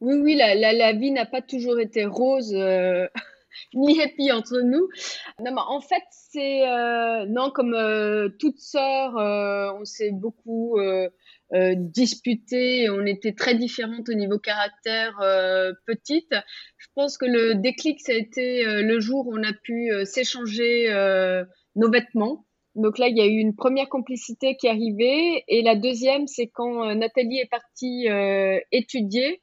Oui, 0.00 0.14
oui, 0.14 0.36
la, 0.36 0.92
vie 0.92 1.10
n'a 1.10 1.26
pas 1.26 1.42
toujours 1.42 1.80
été 1.80 2.04
rose 2.04 2.52
ni 3.74 4.00
happy 4.00 4.30
entre 4.30 4.60
nous. 4.60 4.88
Non, 5.40 5.52
mais 5.52 5.62
en 5.66 5.80
fait, 5.80 6.04
c'est 6.10 6.62
non 7.26 7.50
comme 7.50 7.76
toute 8.38 8.58
sœur, 8.58 9.14
on 9.16 9.84
s'est 9.84 10.12
beaucoup 10.12 10.78
euh, 11.54 11.74
disputé, 11.76 12.88
on 12.90 13.06
était 13.06 13.32
très 13.32 13.54
différentes 13.54 14.08
au 14.08 14.14
niveau 14.14 14.38
caractère 14.38 15.18
euh, 15.20 15.72
petite. 15.86 16.34
Je 16.78 16.86
pense 16.94 17.16
que 17.16 17.26
le 17.26 17.54
déclic, 17.54 18.00
ça 18.00 18.12
a 18.12 18.16
été 18.16 18.66
euh, 18.66 18.82
le 18.82 19.00
jour 19.00 19.26
où 19.26 19.38
on 19.38 19.42
a 19.42 19.52
pu 19.52 19.90
s'échanger 20.04 20.88
nos 21.76 21.90
vêtements. 21.90 22.46
Donc 22.74 22.98
là, 22.98 23.06
il 23.06 23.16
y 23.16 23.20
a 23.20 23.26
eu 23.26 23.38
une 23.38 23.54
première 23.54 23.88
complicité 23.88 24.56
qui 24.56 24.66
est 24.66 24.70
arrivée. 24.70 25.44
Et 25.46 25.62
la 25.62 25.76
deuxième, 25.76 26.26
c'est 26.26 26.48
quand 26.48 26.92
Nathalie 26.94 27.38
est 27.38 27.50
partie 27.50 28.08
étudier. 28.72 29.40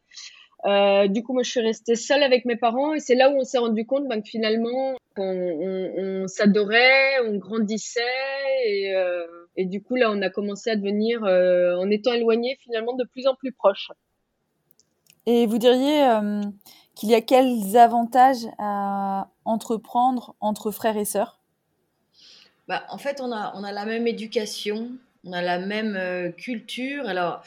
Euh, 0.66 1.08
du 1.08 1.24
coup, 1.24 1.34
moi, 1.34 1.44
je 1.44 1.50
suis 1.50 1.62
restée 1.62 1.96
seule 1.96 2.24
avec 2.24 2.46
mes 2.46 2.56
parents 2.56 2.94
et 2.94 3.00
c'est 3.00 3.16
là 3.16 3.30
où 3.30 3.38
on 3.40 3.44
s'est 3.44 3.58
rendu 3.58 3.86
compte 3.86 4.08
ben, 4.08 4.22
que 4.22 4.30
finalement, 4.30 4.96
on, 5.18 5.24
on, 5.24 5.92
on 5.98 6.28
s'adorait, 6.28 7.20
on 7.26 7.38
grandissait 7.38 8.02
et, 8.68 8.94
euh, 8.94 9.26
et, 9.56 9.66
du 9.66 9.82
coup, 9.82 9.96
là, 9.96 10.12
on 10.12 10.22
a 10.22 10.30
commencé 10.30 10.70
à 10.70 10.76
devenir, 10.76 11.24
euh, 11.24 11.76
en 11.76 11.90
étant 11.90 12.14
éloignés, 12.14 12.58
finalement, 12.62 12.94
de 12.94 13.04
plus 13.04 13.28
en 13.28 13.36
plus 13.36 13.52
proches. 13.52 13.92
Et 15.26 15.46
vous 15.46 15.58
diriez 15.58 16.04
euh, 16.04 16.42
qu'il 16.96 17.10
y 17.10 17.16
a 17.16 17.22
quels 17.22 17.78
avantages 17.78 18.48
à 18.58 19.30
entreprendre 19.46 20.36
entre 20.40 20.72
frères 20.72 20.98
et 20.98 21.06
sœurs? 21.06 21.40
Bah, 22.68 22.84
En 22.90 22.98
fait, 22.98 23.22
on 23.22 23.32
a, 23.32 23.54
on 23.56 23.64
a 23.64 23.72
la 23.72 23.86
même 23.86 24.08
éducation, 24.08 24.90
on 25.26 25.34
a 25.34 25.42
la 25.42 25.60
même 25.60 25.96
euh, 25.96 26.32
culture. 26.32 27.08
Alors, 27.08 27.44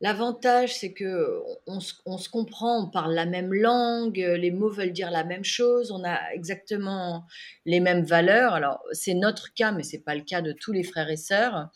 L'avantage, 0.00 0.76
c'est 0.76 0.92
que 0.92 1.40
on, 1.66 1.80
se 1.80 2.28
comprend, 2.28 2.84
on 2.84 2.90
parle 2.90 3.14
la 3.14 3.26
même 3.26 3.52
langue, 3.52 4.16
les 4.16 4.52
mots 4.52 4.70
veulent 4.70 4.92
dire 4.92 5.10
la 5.10 5.24
même 5.24 5.44
chose, 5.44 5.90
on 5.90 6.04
a 6.04 6.32
exactement 6.32 7.24
les 7.66 7.80
mêmes 7.80 8.04
valeurs. 8.04 8.54
Alors, 8.54 8.80
c'est 8.92 9.14
notre 9.14 9.52
cas, 9.54 9.72
mais 9.72 9.82
c'est 9.82 10.04
pas 10.04 10.14
le 10.14 10.22
cas 10.22 10.40
de 10.40 10.52
tous 10.52 10.70
les 10.70 10.84
frères 10.84 11.10
et 11.10 11.16
sœurs. 11.16 11.68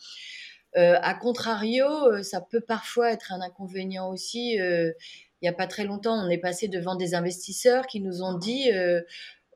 Euh, 0.77 0.97
a 1.01 1.13
contrario, 1.15 1.85
euh, 1.85 2.23
ça 2.23 2.39
peut 2.41 2.61
parfois 2.61 3.11
être 3.11 3.33
un 3.33 3.41
inconvénient 3.41 4.09
aussi. 4.09 4.59
Euh, 4.59 4.91
il 5.41 5.45
n'y 5.45 5.49
a 5.49 5.53
pas 5.53 5.67
très 5.67 5.83
longtemps, 5.83 6.15
on 6.15 6.29
est 6.29 6.37
passé 6.37 6.69
devant 6.69 6.95
des 6.95 7.15
investisseurs 7.15 7.85
qui 7.87 7.99
nous 7.99 8.23
ont 8.23 8.37
dit 8.37 8.71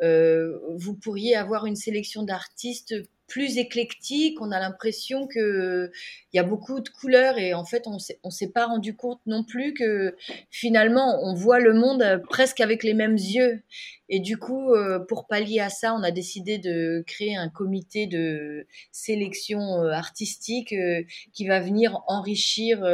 euh, 0.03 0.59
vous 0.75 0.93
pourriez 0.93 1.35
avoir 1.35 1.65
une 1.65 1.75
sélection 1.75 2.23
d'artistes 2.23 2.93
plus 3.27 3.57
éclectique. 3.57 4.41
On 4.41 4.51
a 4.51 4.59
l'impression 4.59 5.27
que 5.27 5.91
il 6.33 6.37
y 6.37 6.39
a 6.39 6.43
beaucoup 6.43 6.79
de 6.79 6.89
couleurs 6.89 7.37
et 7.37 7.53
en 7.53 7.65
fait, 7.65 7.87
on 7.87 7.97
ne 8.25 8.31
s'est 8.31 8.51
pas 8.51 8.65
rendu 8.65 8.95
compte 8.95 9.19
non 9.25 9.43
plus 9.43 9.73
que 9.73 10.15
finalement, 10.49 11.19
on 11.23 11.33
voit 11.33 11.59
le 11.59 11.73
monde 11.73 12.21
presque 12.29 12.61
avec 12.61 12.83
les 12.83 12.93
mêmes 12.93 13.17
yeux. 13.17 13.61
Et 14.09 14.19
du 14.19 14.37
coup, 14.37 14.73
euh, 14.73 14.99
pour 14.99 15.27
pallier 15.27 15.59
à 15.59 15.69
ça, 15.69 15.93
on 15.93 16.03
a 16.03 16.11
décidé 16.11 16.57
de 16.57 17.03
créer 17.05 17.35
un 17.35 17.49
comité 17.49 18.07
de 18.07 18.65
sélection 18.91 19.83
euh, 19.83 19.91
artistique 19.91 20.71
euh, 20.73 21.03
qui 21.33 21.47
va 21.47 21.59
venir 21.59 22.01
enrichir 22.07 22.85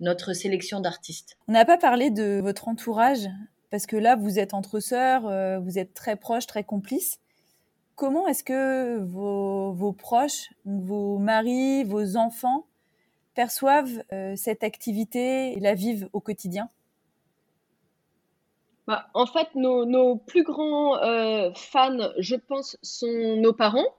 notre 0.00 0.32
sélection 0.32 0.80
d'artistes. 0.80 1.36
On 1.48 1.52
n'a 1.52 1.64
pas 1.64 1.78
parlé 1.78 2.10
de 2.10 2.40
votre 2.42 2.68
entourage 2.68 3.28
parce 3.70 3.86
que 3.86 3.96
là, 3.96 4.16
vous 4.16 4.38
êtes 4.38 4.54
entre 4.54 4.80
sœurs, 4.80 5.22
vous 5.62 5.78
êtes 5.78 5.94
très 5.94 6.16
proches, 6.16 6.46
très 6.46 6.64
complices 6.64 7.18
comment 8.00 8.26
est-ce 8.26 8.42
que 8.42 8.98
vos, 9.00 9.92
proches, 9.92 10.48
vos 10.64 11.18
maris, 11.18 11.84
vos 11.84 12.16
enfants 12.16 12.64
perçoivent 13.34 14.02
euh, 14.14 14.32
cette 14.36 14.64
activité 14.64 15.52
et 15.52 15.60
la 15.60 15.74
vivent 15.74 16.08
au 16.14 16.20
quotidien? 16.20 16.70
Bah, 18.86 19.08
En 19.12 19.26
fait, 19.26 19.48
nos, 19.54 20.16
plus 20.16 20.44
grands 20.44 20.96
euh, 20.96 21.50
fans, 21.54 22.10
je 22.18 22.36
pense, 22.36 22.78
sont 22.80 23.36
nos 23.36 23.52
parents 23.52 23.94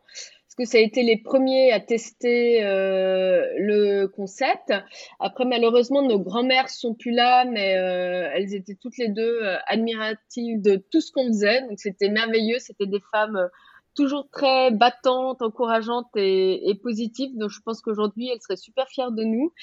parce 0.48 0.56
que 0.58 0.66
ça 0.66 0.80
a 0.80 0.82
été 0.82 1.04
les 1.04 1.18
premiers 1.18 1.72
à 1.72 1.80
tester 1.80 2.66
euh, 2.66 3.46
le 3.58 4.08
concept. 4.08 4.74
Après, 5.20 5.46
malheureusement, 5.46 6.02
nos 6.02 6.20
grands-mères 6.20 6.70
sont 6.70 6.96
plus 6.96 7.12
là, 7.12 7.46
mais 7.46 7.70
elles 7.70 8.54
étaient 8.56 8.76
toutes 8.76 8.98
les 8.98 9.08
deux 9.10 9.42
admiratives 9.68 10.60
de 10.60 10.76
tout 10.76 11.00
ce 11.00 11.12
qu'on 11.12 11.28
faisait. 11.28 11.62
Donc, 11.62 11.80
c'était 11.80 12.10
merveilleux. 12.10 12.58
C'était 12.60 12.88
des 12.88 13.00
femmes 13.14 13.50
toujours 13.95 14.30
très 14.32 14.71
battante, 14.71 15.41
encourageante 15.41 16.08
et, 16.15 16.69
et 16.69 16.75
positive. 16.75 17.32
Donc, 17.38 17.49
je 17.49 17.60
pense 17.65 17.82
qu'aujourd'hui, 17.82 18.30
elle 18.30 18.41
serait 18.41 18.58
super 18.58 18.88
fière 18.88 19.12
de 19.12 19.23
nous. 19.23 19.54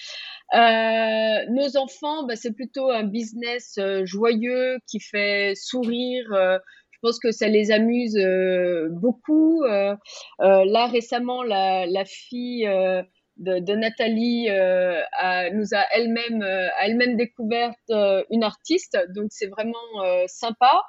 Euh, 0.54 1.44
nos 1.50 1.76
enfants, 1.76 2.26
bah, 2.26 2.36
c'est 2.36 2.52
plutôt 2.52 2.90
un 2.90 3.04
business 3.04 3.76
euh, 3.78 4.04
joyeux 4.04 4.78
qui 4.86 5.00
fait 5.00 5.54
sourire. 5.54 6.32
Euh, 6.32 6.58
je 6.90 6.98
pense 7.00 7.18
que 7.20 7.30
ça 7.30 7.48
les 7.48 7.70
amuse 7.70 8.16
euh, 8.16 8.88
beaucoup. 8.90 9.62
là, 9.62 10.86
récemment, 10.86 11.42
la, 11.42 11.86
la 11.86 12.04
fille 12.04 12.68
de, 13.38 13.74
Nathalie 13.74 14.48
euh, 14.50 15.00
a, 15.12 15.50
nous 15.50 15.72
a 15.72 15.84
elle-même 15.92 16.42
euh, 16.42 16.68
elle-même 16.80 17.16
découverte 17.16 17.78
euh, 17.90 18.24
une 18.30 18.42
artiste, 18.42 18.98
donc 19.14 19.26
c'est 19.30 19.46
vraiment 19.46 19.76
sympa. 20.26 20.82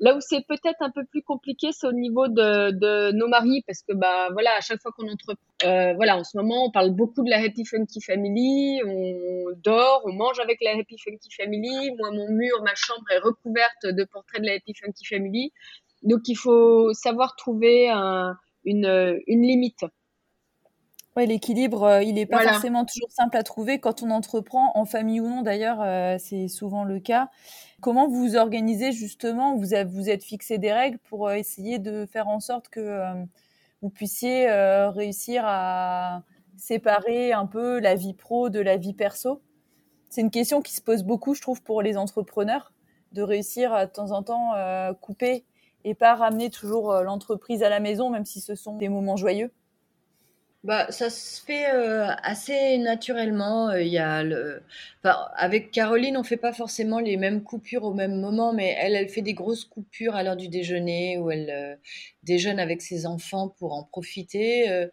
Là 0.00 0.16
où 0.16 0.20
c'est 0.20 0.44
peut-être 0.46 0.80
un 0.80 0.90
peu 0.90 1.04
plus 1.04 1.22
compliqué, 1.22 1.68
c'est 1.72 1.86
au 1.86 1.92
niveau 1.92 2.28
de, 2.28 2.72
de, 2.72 3.12
nos 3.12 3.28
maris, 3.28 3.62
parce 3.66 3.82
que 3.82 3.94
bah 3.94 4.28
voilà, 4.32 4.50
à 4.56 4.60
chaque 4.60 4.80
fois 4.82 4.92
qu'on 4.96 5.08
entreprend, 5.08 5.94
voilà, 5.96 6.18
en 6.18 6.24
ce 6.24 6.36
moment, 6.36 6.66
on 6.66 6.70
parle 6.70 6.90
beaucoup 6.90 7.24
de 7.24 7.30
la 7.30 7.38
Happy 7.38 7.64
Funky 7.64 8.00
Family, 8.00 8.80
on 8.86 9.44
dort, 9.62 10.02
on 10.04 10.12
mange 10.12 10.40
avec 10.40 10.58
la 10.62 10.72
Happy 10.72 10.98
Funky 10.98 11.30
Family. 11.36 11.92
Moi, 11.98 12.10
mon 12.10 12.28
mur, 12.30 12.62
ma 12.62 12.74
chambre 12.74 13.04
est 13.10 13.18
recouverte 13.18 13.86
de 13.86 14.04
portraits 14.04 14.42
de 14.42 14.46
la 14.46 14.54
Happy 14.54 14.74
Funky 14.74 15.06
Family. 15.06 15.52
Donc, 16.02 16.28
il 16.28 16.36
faut 16.36 16.92
savoir 16.92 17.34
trouver 17.36 17.88
un, 17.88 18.36
une, 18.64 19.20
une 19.26 19.42
limite. 19.42 19.84
Ouais, 21.16 21.26
l'équilibre, 21.26 21.84
euh, 21.84 22.02
il 22.02 22.14
n'est 22.14 22.26
pas 22.26 22.40
forcément 22.40 22.84
toujours 22.84 23.10
simple 23.12 23.36
à 23.36 23.44
trouver 23.44 23.78
quand 23.78 24.02
on 24.02 24.10
entreprend, 24.10 24.72
en 24.74 24.84
famille 24.84 25.20
ou 25.20 25.28
non 25.28 25.42
d'ailleurs, 25.42 25.80
euh, 25.80 26.16
c'est 26.18 26.48
souvent 26.48 26.82
le 26.82 26.98
cas. 26.98 27.30
Comment 27.80 28.08
vous 28.08 28.16
vous 28.30 28.36
organisez 28.36 28.90
justement 28.90 29.54
Vous 29.54 29.68
vous 29.86 30.10
êtes 30.10 30.24
fixé 30.24 30.58
des 30.58 30.72
règles 30.72 30.98
pour 31.08 31.28
euh, 31.28 31.34
essayer 31.34 31.78
de 31.78 32.04
faire 32.06 32.26
en 32.26 32.40
sorte 32.40 32.68
que 32.68 33.00
vous 33.80 33.90
puissiez 33.90 34.48
réussir 34.50 35.42
à 35.46 36.22
séparer 36.56 37.32
un 37.32 37.46
peu 37.46 37.78
la 37.80 37.94
vie 37.94 38.14
pro 38.14 38.48
de 38.48 38.60
la 38.60 38.76
vie 38.76 38.94
perso? 38.94 39.40
C'est 40.10 40.22
une 40.22 40.30
question 40.30 40.62
qui 40.62 40.74
se 40.74 40.82
pose 40.82 41.04
beaucoup, 41.04 41.34
je 41.34 41.42
trouve, 41.42 41.62
pour 41.62 41.82
les 41.82 41.96
entrepreneurs, 41.96 42.72
de 43.12 43.22
réussir 43.22 43.72
à, 43.72 43.86
de 43.86 43.92
temps 43.92 44.12
en 44.12 44.22
temps 44.22 44.52
couper 45.00 45.44
et 45.84 45.94
pas 45.94 46.14
ramener 46.14 46.50
toujours 46.50 46.94
l'entreprise 47.02 47.62
à 47.62 47.68
la 47.68 47.80
maison, 47.80 48.10
même 48.10 48.24
si 48.24 48.40
ce 48.40 48.54
sont 48.54 48.76
des 48.76 48.88
moments 48.88 49.16
joyeux. 49.16 49.52
Bah, 50.64 50.90
ça 50.90 51.10
se 51.10 51.42
fait 51.42 51.66
euh, 51.74 52.06
assez 52.22 52.78
naturellement. 52.78 53.68
Euh, 53.68 53.82
il 53.82 53.88
y 53.88 53.98
a 53.98 54.22
le... 54.22 54.62
enfin, 55.04 55.28
avec 55.36 55.70
Caroline, 55.70 56.16
on 56.16 56.22
fait 56.22 56.38
pas 56.38 56.54
forcément 56.54 57.00
les 57.00 57.18
mêmes 57.18 57.42
coupures 57.42 57.84
au 57.84 57.92
même 57.92 58.18
moment, 58.18 58.54
mais 58.54 58.74
elle, 58.80 58.94
elle 58.94 59.10
fait 59.10 59.20
des 59.20 59.34
grosses 59.34 59.66
coupures 59.66 60.14
à 60.14 60.22
l'heure 60.22 60.36
du 60.36 60.48
déjeuner 60.48 61.18
où 61.18 61.30
elle 61.30 61.50
euh, 61.50 61.76
déjeune 62.22 62.58
avec 62.58 62.80
ses 62.80 63.04
enfants 63.04 63.50
pour 63.58 63.74
en 63.74 63.84
profiter. 63.84 64.88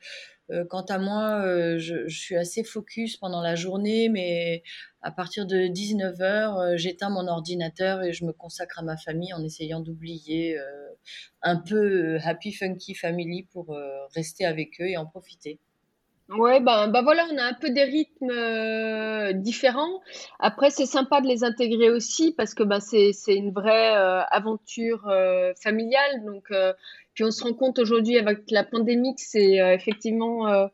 Quant 0.69 0.83
à 0.83 0.97
moi, 0.97 1.43
je, 1.77 2.07
je 2.07 2.19
suis 2.19 2.35
assez 2.35 2.63
focus 2.63 3.17
pendant 3.17 3.41
la 3.41 3.55
journée, 3.55 4.09
mais 4.09 4.63
à 5.01 5.11
partir 5.11 5.45
de 5.45 5.67
19h, 5.67 6.77
j'éteins 6.77 7.09
mon 7.09 7.27
ordinateur 7.27 8.03
et 8.03 8.13
je 8.13 8.25
me 8.25 8.33
consacre 8.33 8.79
à 8.79 8.83
ma 8.83 8.97
famille 8.97 9.33
en 9.33 9.43
essayant 9.43 9.79
d'oublier 9.79 10.57
un 11.41 11.57
peu 11.57 12.17
Happy 12.23 12.51
Funky 12.53 12.95
Family 12.95 13.47
pour 13.51 13.77
rester 14.15 14.45
avec 14.45 14.79
eux 14.81 14.87
et 14.89 14.97
en 14.97 15.05
profiter. 15.05 15.59
Ouais, 16.37 16.61
ben, 16.61 16.87
ben 16.87 17.01
voilà, 17.01 17.27
on 17.29 17.37
a 17.37 17.43
un 17.43 17.53
peu 17.53 17.71
des 17.71 17.83
rythmes 17.83 18.29
euh, 18.29 19.33
différents. 19.33 19.99
Après, 20.39 20.69
c'est 20.69 20.85
sympa 20.85 21.19
de 21.19 21.27
les 21.27 21.43
intégrer 21.43 21.89
aussi 21.89 22.33
parce 22.37 22.53
que 22.53 22.63
ben, 22.63 22.79
c'est, 22.79 23.11
c'est 23.11 23.35
une 23.35 23.51
vraie 23.51 23.97
euh, 23.97 24.21
aventure 24.31 25.09
euh, 25.09 25.51
familiale. 25.61 26.23
Donc, 26.25 26.45
puis 27.13 27.25
on 27.25 27.31
se 27.31 27.43
rend 27.43 27.53
compte 27.53 27.79
aujourd'hui 27.79 28.17
avec 28.17 28.49
la 28.49 28.63
pandémie 28.63 29.13
que 29.15 29.21
c'est 29.21 29.55
effectivement 29.73 30.69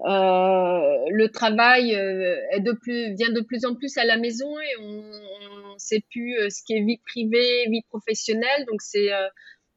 le 0.00 1.26
travail 1.26 1.90
est 1.92 2.60
de 2.60 2.72
plus, 2.72 3.14
vient 3.14 3.32
de 3.32 3.40
plus 3.40 3.64
en 3.64 3.74
plus 3.74 3.96
à 3.98 4.04
la 4.04 4.16
maison 4.16 4.48
et 4.60 4.76
on 4.80 5.72
ne 5.72 5.78
sait 5.78 6.04
plus 6.10 6.36
ce 6.50 6.62
qui 6.64 6.74
est 6.74 6.82
vie 6.82 7.00
privée, 7.04 7.66
vie 7.68 7.82
professionnelle. 7.90 8.64
Donc, 8.68 8.80
c'est 8.80 9.10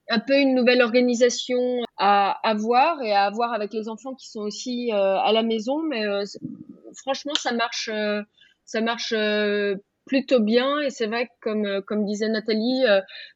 un 0.10 0.20
peu 0.20 0.38
une 0.38 0.54
nouvelle 0.54 0.82
organisation 0.82 1.82
à 2.06 2.38
avoir 2.44 3.02
et 3.02 3.14
à 3.14 3.24
avoir 3.24 3.54
avec 3.54 3.72
les 3.72 3.88
enfants 3.88 4.14
qui 4.14 4.30
sont 4.30 4.42
aussi 4.42 4.92
euh, 4.92 5.18
à 5.20 5.32
la 5.32 5.42
maison. 5.42 5.82
Mais 5.84 6.06
euh, 6.06 6.26
franchement, 6.98 7.34
ça 7.36 7.54
marche, 7.54 7.90
euh, 7.90 8.22
ça 8.66 8.82
marche 8.82 9.14
plutôt 10.06 10.42
bien. 10.42 10.82
Et 10.82 10.90
c'est 10.90 11.08
vrai 11.08 11.28
que 11.28 11.32
comme, 11.42 11.82
comme 11.84 12.06
disait 12.06 12.28
Nathalie, 12.28 12.84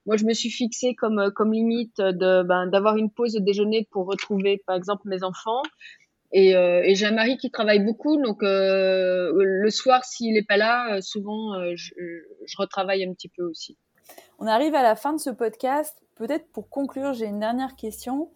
moi 0.05 0.17
je 0.17 0.25
me 0.25 0.33
suis 0.33 0.49
fixée 0.49 0.95
comme, 0.95 1.31
comme 1.33 1.53
limite 1.53 1.95
de, 2.01 2.43
ben, 2.43 2.67
d'avoir 2.67 2.97
une 2.97 3.09
pause 3.09 3.33
de 3.33 3.39
déjeuner 3.39 3.87
pour 3.89 4.05
retrouver 4.05 4.61
par 4.67 4.75
exemple 4.75 5.03
mes 5.05 5.23
enfants. 5.23 5.63
Et, 6.33 6.49
et 6.51 6.93
j'ai 6.95 7.05
un 7.05 7.13
mari 7.13 7.37
qui 7.37 7.51
travaille 7.51 7.79
beaucoup, 7.79 8.21
donc 8.21 8.39
le 8.41 9.69
soir 9.69 10.03
s'il 10.03 10.33
n'est 10.33 10.43
pas 10.43 10.57
là, 10.57 10.99
souvent 10.99 11.53
je 11.73 12.57
retravaille 12.57 13.05
un 13.05 13.13
petit 13.13 13.29
peu 13.29 13.43
aussi. 13.43 13.77
On 14.39 14.47
arrive 14.47 14.75
à 14.75 14.83
la 14.83 14.95
fin 14.95 15.13
de 15.13 15.19
ce 15.19 15.29
podcast 15.29 16.03
peut-être 16.17 16.47
pour 16.51 16.69
conclure, 16.69 17.13
j'ai 17.13 17.25
une 17.25 17.39
dernière 17.39 17.75
question. 17.75 18.29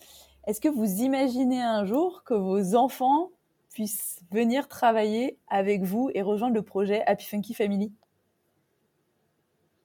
Est-ce 0.48 0.62
que 0.62 0.70
vous 0.70 1.02
imaginez 1.02 1.62
un 1.62 1.86
jour 1.86 2.24
que 2.24 2.34
vos 2.34 2.76
enfants 2.76 3.30
puissent 3.72 4.22
venir 4.32 4.68
travailler 4.68 5.38
avec 5.48 5.84
vous 5.84 6.10
et 6.14 6.22
rejoindre 6.22 6.56
le 6.56 6.62
projet 6.62 7.04
Happy 7.06 7.26
Funky 7.26 7.54
Family? 7.54 7.92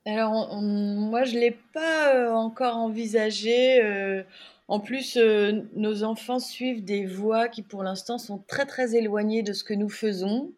Alors, 0.07 0.61
moi, 0.63 1.25
je 1.25 1.35
ne 1.35 1.41
l'ai 1.41 1.59
pas 1.73 2.15
euh, 2.15 2.33
encore 2.33 2.77
envisagé. 2.77 3.83
Euh, 3.83 4.23
en 4.69 4.79
plus, 4.79 5.17
euh, 5.17 5.63
nos 5.75 6.05
enfants 6.05 6.39
suivent 6.39 6.85
des 6.85 7.07
voies 7.07 7.49
qui, 7.49 7.63
pour 7.63 7.83
l'instant, 7.83 8.17
sont 8.17 8.39
très, 8.47 8.67
très 8.67 8.95
éloignées 8.95 9.43
de 9.43 9.53
ce 9.53 9.65
que 9.65 9.75
nous 9.75 9.89
faisons. 9.89 10.53